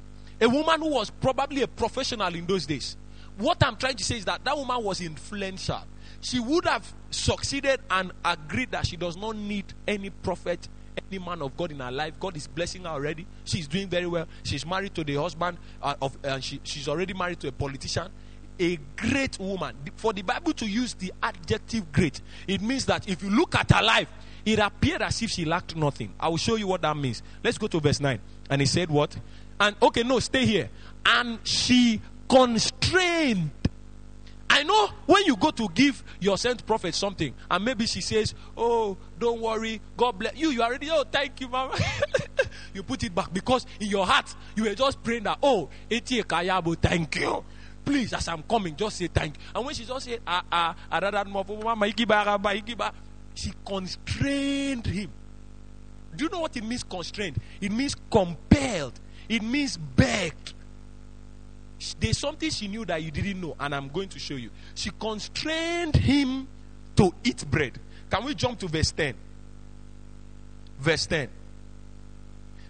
[0.42, 2.98] a woman who was probably a professional in those days.
[3.38, 5.82] What I'm trying to say is that that woman was influential.
[6.24, 10.68] She would have succeeded and agreed that she does not need any prophet,
[11.12, 12.14] any man of God in her life.
[12.20, 13.28] God is blessing her already.
[13.44, 14.26] She's doing very well.
[14.44, 18.10] She's married to the husband uh, of, uh, she, she's already married to a politician
[18.60, 19.76] a great woman.
[19.96, 23.72] For the Bible to use the adjective great, it means that if you look at
[23.72, 24.08] her life,
[24.46, 26.14] it appeared as if she lacked nothing.
[26.20, 27.24] I will show you what that means.
[27.44, 28.20] Let's go to verse 9.
[28.50, 29.18] And he said, What?
[29.60, 30.70] And okay, no, stay here.
[31.06, 33.52] And she constrained.
[34.54, 38.36] I know when you go to give your sent prophet something, and maybe she says,
[38.56, 40.52] Oh, don't worry, God bless you.
[40.52, 41.76] You already, oh, thank you, mama.
[42.74, 46.22] you put it back because in your heart, you were just praying that, Oh, Eti
[46.22, 47.44] Kayabo, thank you
[47.84, 49.42] please, as I'm coming, just say thank you.
[49.56, 51.24] And when she just said, ah, ah, ah
[53.36, 55.12] she constrained him.
[56.16, 57.42] Do you know what it means constrained?
[57.60, 58.98] It means compelled.
[59.28, 60.54] It means begged.
[62.00, 64.50] There's something she knew that you didn't know, and I'm going to show you.
[64.76, 66.48] She constrained him
[66.96, 67.80] to eat bread.
[68.10, 69.16] Can we jump to verse 10?
[70.80, 71.30] Verse 10.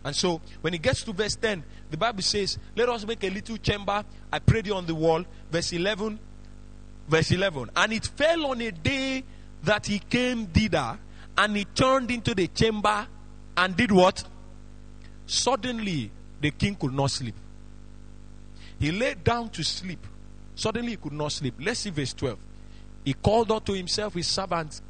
[0.05, 3.29] And so when it gets to verse 10, the Bible says, Let us make a
[3.29, 4.03] little chamber.
[4.31, 5.23] I prayed you on the wall.
[5.51, 6.19] Verse 11.
[7.07, 7.71] Verse 11.
[7.75, 9.23] And it fell on a day
[9.63, 10.97] that he came thither,
[11.37, 13.07] and he turned into the chamber
[13.55, 14.23] and did what?
[15.25, 16.11] Suddenly,
[16.41, 17.35] the king could not sleep.
[18.79, 20.05] He lay down to sleep.
[20.55, 21.55] Suddenly, he could not sleep.
[21.59, 22.37] Let's see verse 12.
[23.05, 24.81] He called out to himself his servants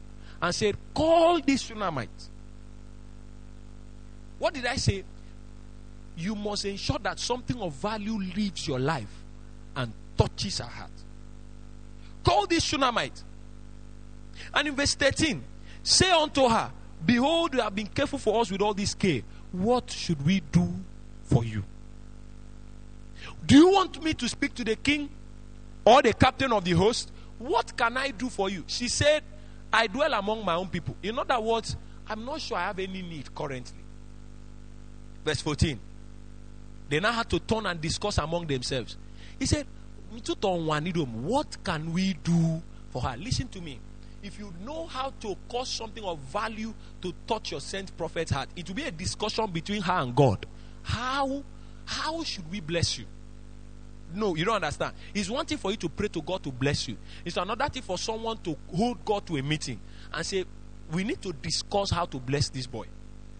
[0.41, 2.29] and said, Call this Shunammite
[4.43, 5.05] what did I say?
[6.17, 9.23] You must ensure that something of value leaves your life
[9.73, 10.91] and touches her heart.
[12.25, 13.23] Call this Shunammite.
[14.53, 15.41] And in verse 13,
[15.81, 16.69] say unto her,
[17.05, 19.21] Behold, you have been careful for us with all this care.
[19.53, 20.73] What should we do
[21.23, 21.63] for you?
[23.45, 25.09] Do you want me to speak to the king
[25.85, 27.11] or the captain of the host?
[27.37, 28.63] What can I do for you?
[28.67, 29.23] She said,
[29.71, 30.95] I dwell among my own people.
[31.03, 31.75] In other words,
[32.07, 33.79] I'm not sure I have any need currently.
[35.25, 35.79] Verse 14.
[36.89, 38.97] They now had to turn and discuss among themselves.
[39.39, 39.65] He said,
[40.09, 43.17] What can we do for her?
[43.17, 43.79] Listen to me.
[44.21, 48.47] If you know how to cause something of value to touch your sent prophet's heart,
[48.55, 50.45] it will be a discussion between her and God.
[50.83, 51.43] How
[51.85, 53.05] how should we bless you?
[54.13, 54.93] No, you don't understand.
[55.13, 56.97] It's one thing for you to pray to God to bless you.
[57.25, 59.79] It's another thing for someone to hold God to a meeting
[60.13, 60.45] and say,
[60.91, 62.85] We need to discuss how to bless this boy.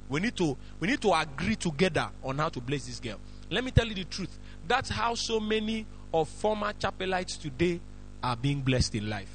[0.10, 3.20] We need to we need to agree together on how to bless this girl.
[3.50, 4.38] Let me tell you the truth.
[4.68, 7.80] That's how so many of former chapelites today
[8.24, 9.32] are being blessed in life.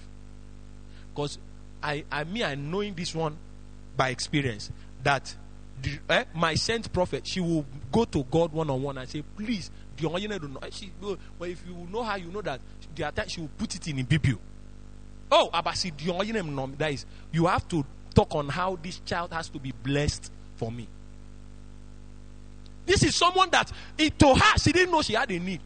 [1.15, 1.39] Because
[1.83, 3.37] I, I mean, I'm knowing this one
[3.97, 4.71] by experience
[5.03, 5.35] that
[5.83, 9.23] the, eh, my sent prophet, she will go to God one on one and say,
[9.37, 12.61] Please, the eh, she, well, if you know how you know that
[12.95, 14.39] the attack, she will put it in Bibu.
[15.31, 15.93] Oh, Abasi,
[16.79, 17.85] that is, you have to
[18.15, 20.89] talk on how this child has to be blessed for me.
[22.87, 25.61] This is someone that, it, to her, she didn't know she had a need.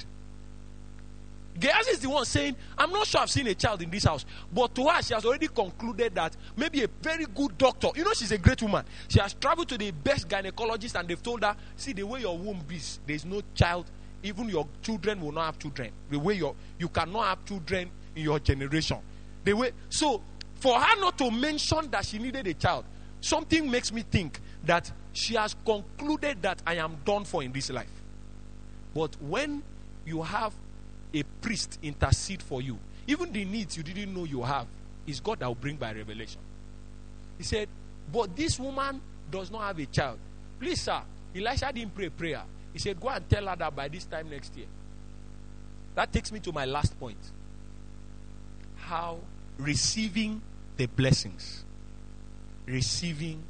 [1.59, 4.25] Gehazi is the one saying, I'm not sure I've seen a child in this house.
[4.53, 8.13] But to her, she has already concluded that maybe a very good doctor, you know,
[8.15, 8.85] she's a great woman.
[9.09, 12.37] She has traveled to the best gynecologist and they've told her, see, the way your
[12.37, 13.87] womb is, there's no child,
[14.23, 15.91] even your children will not have children.
[16.11, 18.99] The way your, you cannot have children in your generation.
[19.45, 20.23] The way, so
[20.57, 22.85] for her not to mention that she needed a child,
[23.21, 27.71] something makes me think that she has concluded that I am done for in this
[27.71, 27.91] life.
[28.95, 29.63] But when
[30.05, 30.53] you have
[31.15, 32.79] a priest intercede for you.
[33.07, 34.67] Even the needs you didn't know you have
[35.07, 36.41] is God that will bring by revelation.
[37.39, 37.69] He said,
[38.13, 39.01] But this woman
[39.31, 40.19] does not have a child.
[40.61, 41.01] Please, sir,
[41.35, 42.43] Elisha didn't pray prayer.
[42.73, 44.67] He said, Go and tell her that by this time next year.
[45.95, 47.19] That takes me to my last point.
[48.77, 49.19] How
[49.59, 50.41] receiving
[50.77, 51.65] the blessings.
[52.67, 53.43] Receiving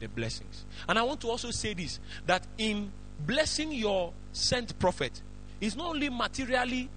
[0.00, 0.64] the blessings.
[0.88, 5.22] And I want to also say this that in blessing your sent prophet,
[5.60, 6.90] it's not only materially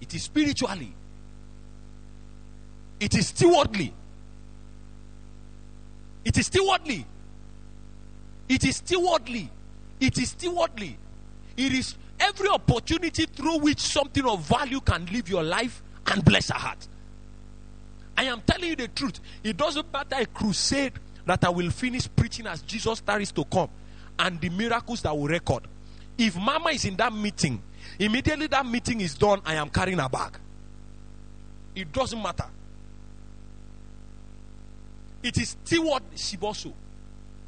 [0.00, 0.92] it is spiritually.
[2.98, 3.92] It is stewardly.
[6.24, 7.04] It is stewardly.
[8.48, 9.48] It is stewardly.
[10.00, 10.96] It is stewardly.
[11.56, 16.50] It is every opportunity through which something of value can live your life and bless
[16.50, 16.88] a heart.
[18.16, 19.20] I am telling you the truth.
[19.44, 20.94] It doesn't matter a crusade
[21.26, 23.68] that I will finish preaching as Jesus starts to come
[24.18, 25.66] and the miracles that will record.
[26.18, 27.62] If mama is in that meeting
[27.98, 30.38] Immediately that meeting is done, I am carrying her bag.
[31.74, 32.46] It doesn't matter.
[35.22, 36.72] It is stewardship also.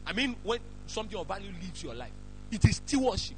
[0.06, 2.12] I mean, when something of value leaves your life,
[2.52, 3.36] it is stewardship.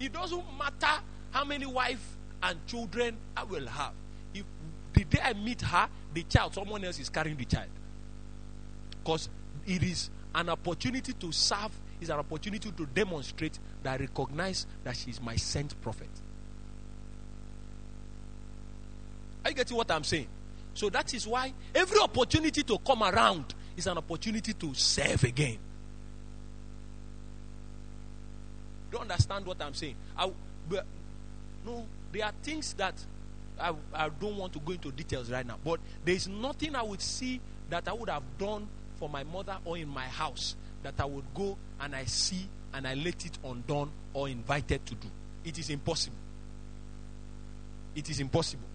[0.00, 1.00] It doesn't matter
[1.30, 2.04] how many wife
[2.42, 3.92] and children I will have.
[4.34, 4.44] If
[4.92, 7.68] the day I meet her, the child, someone else is carrying the child.
[8.90, 9.28] Because
[9.66, 14.96] it is an opportunity to serve is an opportunity to demonstrate that I recognize that
[14.96, 16.08] she is my sent prophet.
[19.44, 20.28] Are you getting what I'm saying?
[20.74, 25.58] So that is why every opportunity to come around is an opportunity to serve again.
[28.90, 29.96] Don't understand what I'm saying?
[30.16, 30.30] I,
[30.68, 30.86] but,
[31.64, 32.94] no, there are things that
[33.58, 35.58] I, I don't want to go into details right now.
[35.62, 38.68] But there is nothing I would see that I would have done
[38.98, 42.86] for my mother or in my house that I would go and I see and
[42.86, 45.08] I let it undone or invited to do.
[45.44, 46.16] It is impossible.
[47.94, 48.66] It is impossible.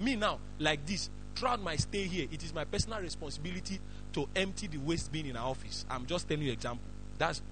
[0.00, 3.78] Me now, like this, throughout my stay here, it is my personal responsibility
[4.12, 5.84] to empty the waste bin in our office.
[5.88, 6.84] I'm just telling you example.
[7.16, 7.42] That's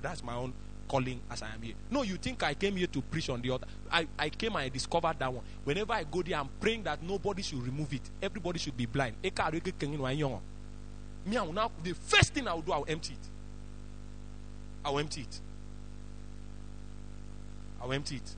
[0.00, 0.54] that's my own
[0.90, 1.74] calling as I am here.
[1.88, 3.66] No, you think I came here to preach on the other.
[3.92, 5.44] I, I came and I discovered that one.
[5.62, 8.02] Whenever I go there, I'm praying that nobody should remove it.
[8.20, 9.14] Everybody should be blind.
[9.22, 9.30] Me,
[11.36, 13.28] I will now, the first thing I will do, I will empty it.
[14.84, 15.40] I'll empty it.
[17.80, 18.36] I'll empty it.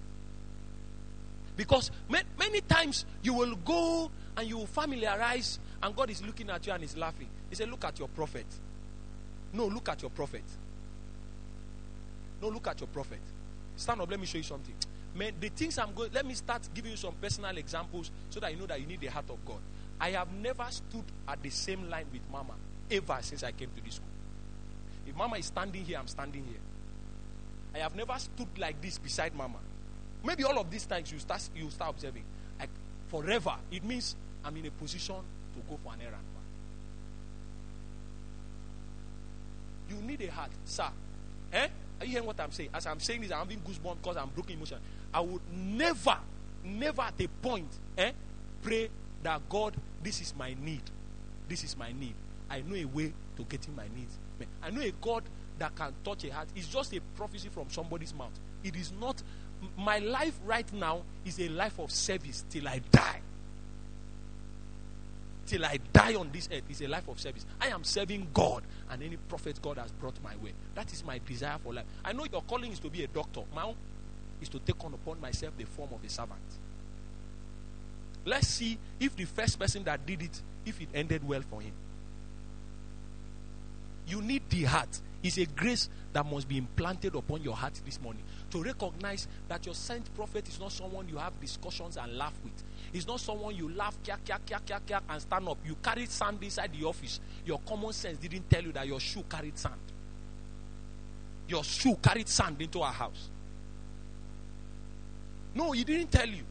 [1.57, 1.90] Because
[2.38, 6.72] many times you will go and you will familiarize, and God is looking at you
[6.74, 7.28] and is laughing.
[7.48, 8.46] He said, Look at your prophet.
[9.55, 10.44] No, look at your prophet.
[12.43, 13.20] No, look at your prophet.
[13.76, 14.74] Stand up, let me show you something.
[15.14, 18.53] Man, the things I'm going, let me start giving you some personal examples so that
[18.53, 19.61] you know that you need the heart of God.
[20.01, 22.55] I have never stood at the same line with Mama
[22.90, 24.09] ever since I came to this school.
[25.07, 26.61] If mama is standing here, I'm standing here.
[27.74, 29.59] I have never stood like this beside mama.
[30.24, 32.24] Maybe all of these times you start you start observing.
[32.59, 32.70] Like
[33.09, 34.14] forever, it means
[34.45, 36.22] I'm in a position to go for an errand.
[39.90, 40.88] You need a heart, sir.
[41.53, 41.68] Eh?
[42.03, 42.70] Are you hearing what I'm saying?
[42.74, 44.78] As I'm saying this, I'm having goosebumps because I'm broken emotion.
[45.14, 46.18] I would never,
[46.64, 48.11] never at a point, eh,
[48.61, 48.90] pray
[49.22, 50.82] that God, this is my need.
[51.48, 52.14] This is my need.
[52.50, 54.18] I know a way to getting my needs
[54.61, 55.22] I know a God
[55.61, 56.48] that can touch a heart.
[56.57, 58.36] It's just a prophecy from somebody's mouth.
[58.64, 59.22] It is not.
[59.78, 63.20] My life right now is a life of service till I die.
[65.47, 67.45] Till I die on this earth is a life of service.
[67.61, 70.53] I am serving God and any prophet God has brought my way.
[70.74, 71.84] That is my desire for life.
[72.05, 73.43] I know your calling is to be a doctor.
[73.55, 73.76] My own
[74.40, 76.40] is to take on upon myself the form of a servant.
[78.24, 81.72] Let's see if the first person that did it, if it ended well for him.
[84.07, 85.00] You need the heart.
[85.22, 89.64] It's a grace that must be implanted upon your heart this morning to recognize that
[89.64, 92.53] your sent prophet is not someone you have discussions and laugh with.
[92.92, 95.59] It's not someone you laugh, kia, kia, kia, kia, kia, and stand up.
[95.64, 97.20] You carried sand inside the office.
[97.46, 99.80] Your common sense didn't tell you that your shoe carried sand.
[101.48, 103.30] Your shoe carried sand into our house.
[105.55, 106.44] No, he didn't tell you.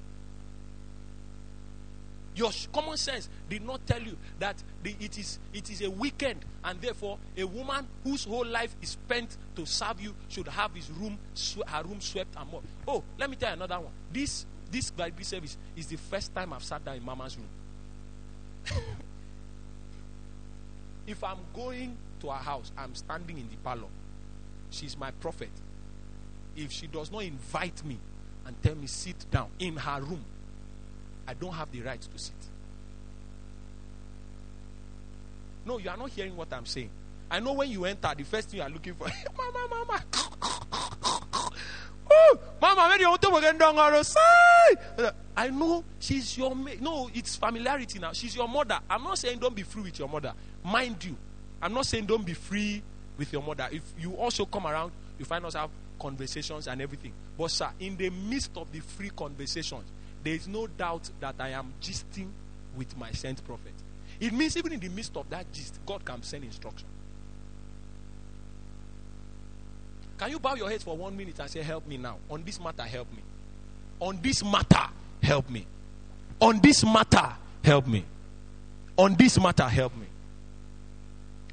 [2.35, 6.45] Your common sense did not tell you that the, it, is, it is a weekend,
[6.63, 10.89] and therefore a woman whose whole life is spent to serve you should have his
[10.91, 12.67] room, sw- her room swept and mopped.
[12.87, 13.91] Oh, let me tell you another one.
[14.11, 17.49] This this Bible service is the first time I've sat down in Mama's room.
[21.07, 23.89] if I'm going to her house, I'm standing in the parlor.
[24.69, 25.51] She's my prophet.
[26.55, 27.97] If she does not invite me
[28.45, 30.23] and tell me sit down in her room,
[31.27, 32.33] I don't have the right to sit.
[35.65, 36.89] No, you are not hearing what I'm saying.
[37.29, 39.07] I know when you enter, the first thing you are looking for,
[39.37, 40.03] Mama, Mama.
[42.11, 45.13] oh, Mama, when you want to.
[45.37, 48.11] I know she's your ma- no, it's familiarity now.
[48.13, 48.79] She's your mother.
[48.89, 50.33] I'm not saying don't be free with your mother.
[50.63, 51.15] Mind you,
[51.61, 52.81] I'm not saying don't be free
[53.17, 53.67] with your mother.
[53.71, 55.69] If you also come around, you find us have
[55.99, 57.13] conversations and everything.
[57.37, 59.85] But sir, in the midst of the free conversations,
[60.23, 62.29] there is no doubt that I am gisting
[62.75, 63.73] with my sent prophet.
[64.19, 66.87] It means even in the midst of that gist, God can send instruction.
[70.17, 72.17] Can you bow your head for one minute and say, Help me now?
[72.29, 73.23] On this matter, help me.
[73.99, 74.87] On this matter,
[75.23, 75.65] help me.
[76.39, 78.05] On this matter, help me.
[78.97, 80.05] On this matter, help me.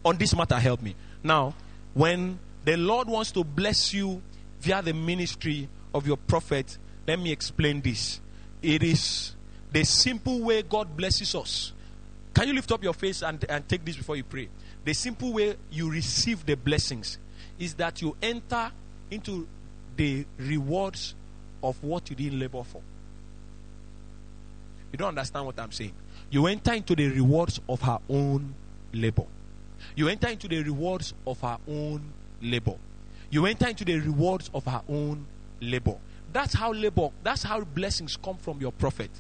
[0.05, 0.95] On this matter, help me.
[1.23, 1.55] Now,
[1.95, 4.21] when the Lord wants to bless you
[4.61, 8.21] via the ministry of your prophet, let me explain this.
[8.63, 9.35] It is
[9.73, 11.73] the simple way God blesses us.
[12.35, 14.49] Can you lift up your face and, and take this before you pray?
[14.85, 17.19] The simple way you receive the blessings
[17.59, 18.71] is that you enter
[19.11, 19.47] into
[19.97, 21.15] the rewards
[21.63, 22.81] of what you didn't labor for.
[24.93, 25.93] You don't understand what I'm saying.
[26.31, 28.55] You enter into the rewards of her own
[28.93, 29.25] labor.
[29.95, 32.77] You enter into the rewards of her own labor.
[33.31, 35.27] You enter into the rewards of her own
[35.61, 35.97] labor.
[36.33, 39.11] That's how labor, that's how blessings come from your prophet.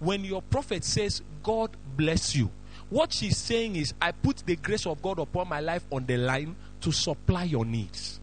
[0.00, 2.50] When your prophet says, God bless you,
[2.90, 6.16] what she's saying is, I put the grace of God upon my life on the
[6.16, 8.20] line to supply your needs.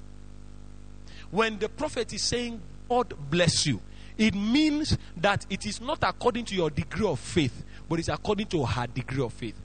[1.29, 3.81] When the prophet is saying, God bless you,
[4.17, 8.47] it means that it is not according to your degree of faith, but it's according
[8.47, 9.55] to her degree of faith.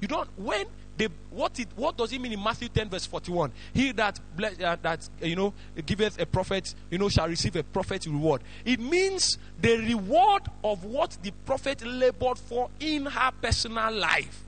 [0.00, 0.66] You don't, when
[1.00, 3.52] they, what it what does it mean in Matthew 10 verse 41?
[3.72, 5.54] He that bless, uh, that you know
[5.86, 8.42] giveth a prophet, you know, shall receive a prophet's reward.
[8.66, 14.44] It means the reward of what the prophet labored for in her personal life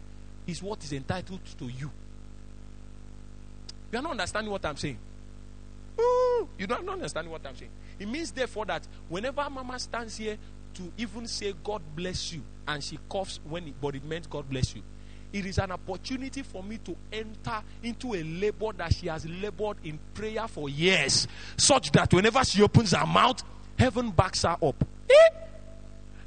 [0.46, 1.90] is what is entitled to you.
[3.90, 4.98] You are not understanding what I'm saying.
[5.98, 7.70] Ooh, you don't understand what I'm saying.
[7.98, 10.36] It means therefore that whenever Mama stands here
[10.74, 14.50] to even say God bless you, and she coughs when it, but it meant God
[14.50, 14.82] bless you
[15.32, 19.78] it is an opportunity for me to enter into a labor that she has labored
[19.84, 21.26] in prayer for years,
[21.56, 23.42] such that whenever she opens her mouth,
[23.78, 24.84] heaven backs her up.
[25.10, 25.28] Eh?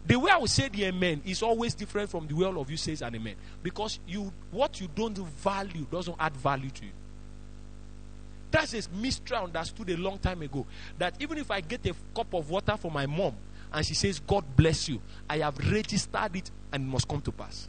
[0.07, 2.69] The way I will say the amen is always different from the way all of
[2.69, 3.35] you says an amen.
[3.63, 6.91] Because you what you don't value doesn't add value to you.
[8.51, 10.65] That's a mystery I understood a long time ago.
[10.99, 13.33] That even if I get a cup of water for my mom
[13.73, 17.31] and she says, God bless you, I have registered it and it must come to
[17.31, 17.67] pass.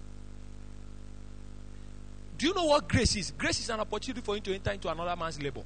[2.39, 3.33] Do you know what grace is?
[3.37, 5.63] Grace is an opportunity for you to enter into another man's labor.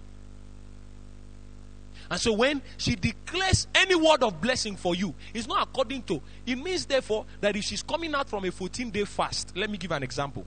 [2.10, 6.20] And so when she declares any word of blessing for you, it's not according to.
[6.44, 9.78] It means therefore that if she's coming out from a 14 day fast, let me
[9.78, 10.44] give an example.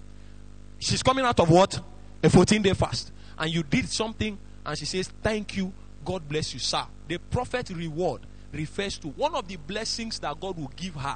[0.80, 1.80] She's coming out of what?
[2.22, 3.12] A 14 day fast.
[3.38, 5.72] And you did something and she says, Thank you,
[6.04, 6.84] God bless you, sir.
[7.08, 8.22] The prophet reward
[8.52, 11.16] refers to one of the blessings that God will give her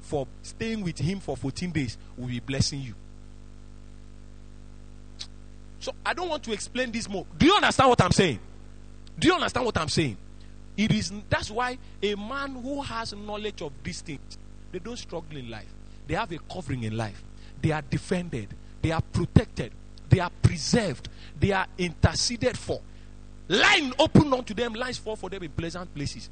[0.00, 2.94] for staying with him for 14 days will be blessing you.
[5.80, 7.26] So I don't want to explain this more.
[7.36, 8.38] Do you understand what I'm saying?
[9.18, 10.16] Do you understand what I'm saying?
[10.76, 14.38] It is that's why a man who has knowledge of these things,
[14.70, 15.66] they don't struggle in life.
[16.06, 17.22] They have a covering in life.
[17.60, 18.54] They are defended.
[18.80, 19.72] They are protected.
[20.08, 21.08] They are preserved.
[21.38, 22.80] They are interceded for.
[23.48, 26.28] Line open unto them, lines fall for them in pleasant places.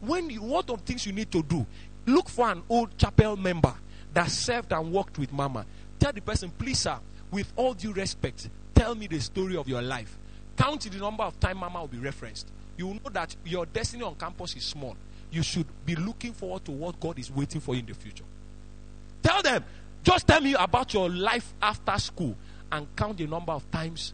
[0.00, 1.66] When you what of things you need to do,
[2.06, 3.74] look for an old chapel member
[4.14, 5.66] that served and worked with Mama.
[5.98, 6.98] Tell the person, please, sir,
[7.30, 10.16] with all due respect, tell me the story of your life.
[10.56, 12.48] Count the number of time Mama will be referenced.
[12.76, 14.96] You will know that your destiny on campus is small.
[15.30, 18.24] You should be looking forward to what God is waiting for you in the future.
[19.22, 19.64] Tell them,
[20.02, 22.36] just tell me about your life after school
[22.70, 24.12] and count the number of times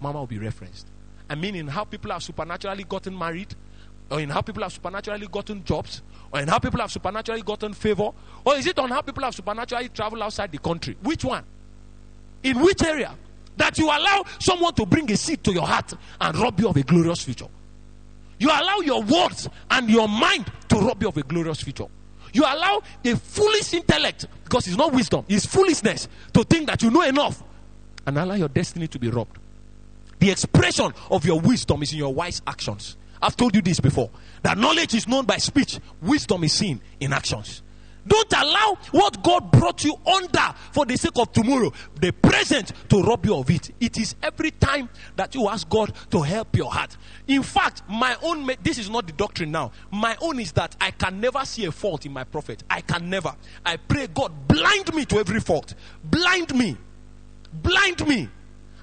[0.00, 0.86] Mama will be referenced.
[1.28, 3.54] I mean, in how people have supernaturally gotten married,
[4.10, 7.72] or in how people have supernaturally gotten jobs, or in how people have supernaturally gotten
[7.72, 8.10] favor,
[8.44, 10.96] or is it on how people have supernaturally traveled outside the country?
[11.02, 11.44] Which one?
[12.42, 13.14] In which area?
[13.56, 16.76] That you allow someone to bring a seed to your heart and rob you of
[16.76, 17.48] a glorious future.
[18.38, 21.86] You allow your words and your mind to rob you of a glorious future.
[22.32, 26.90] You allow a foolish intellect, because it's not wisdom, it's foolishness, to think that you
[26.90, 27.42] know enough
[28.06, 29.38] and allow your destiny to be robbed.
[30.20, 32.96] The expression of your wisdom is in your wise actions.
[33.22, 34.10] I've told you this before
[34.42, 37.62] that knowledge is known by speech, wisdom is seen in actions.
[38.10, 43.00] Don't allow what God brought you under for the sake of tomorrow, the present, to
[43.04, 43.70] rob you of it.
[43.78, 46.96] It is every time that you ask God to help your heart.
[47.28, 49.70] In fact, my own, this is not the doctrine now.
[49.92, 52.64] My own is that I can never see a fault in my prophet.
[52.68, 53.32] I can never.
[53.64, 55.74] I pray God blind me to every fault.
[56.02, 56.76] Blind me.
[57.52, 58.28] Blind me.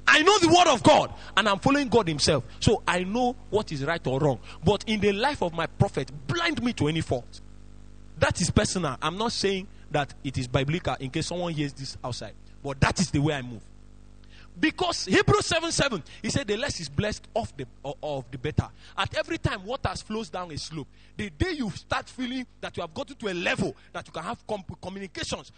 [0.07, 2.45] I know the word of God and I'm following God Himself.
[2.61, 4.39] So I know what is right or wrong.
[4.63, 7.41] But in the life of my prophet, blind me to any fault.
[8.19, 8.97] That is personal.
[9.01, 12.33] I'm not saying that it is biblical in case someone hears this outside.
[12.63, 13.61] But that is the way I move.
[14.59, 17.67] Because Hebrews 7 7, he said, The less is blessed of the,
[18.01, 18.67] of the better.
[18.97, 22.81] At every time water flows down a slope, the day you start feeling that you
[22.81, 24.43] have gotten to a level that you can have
[24.81, 25.51] communications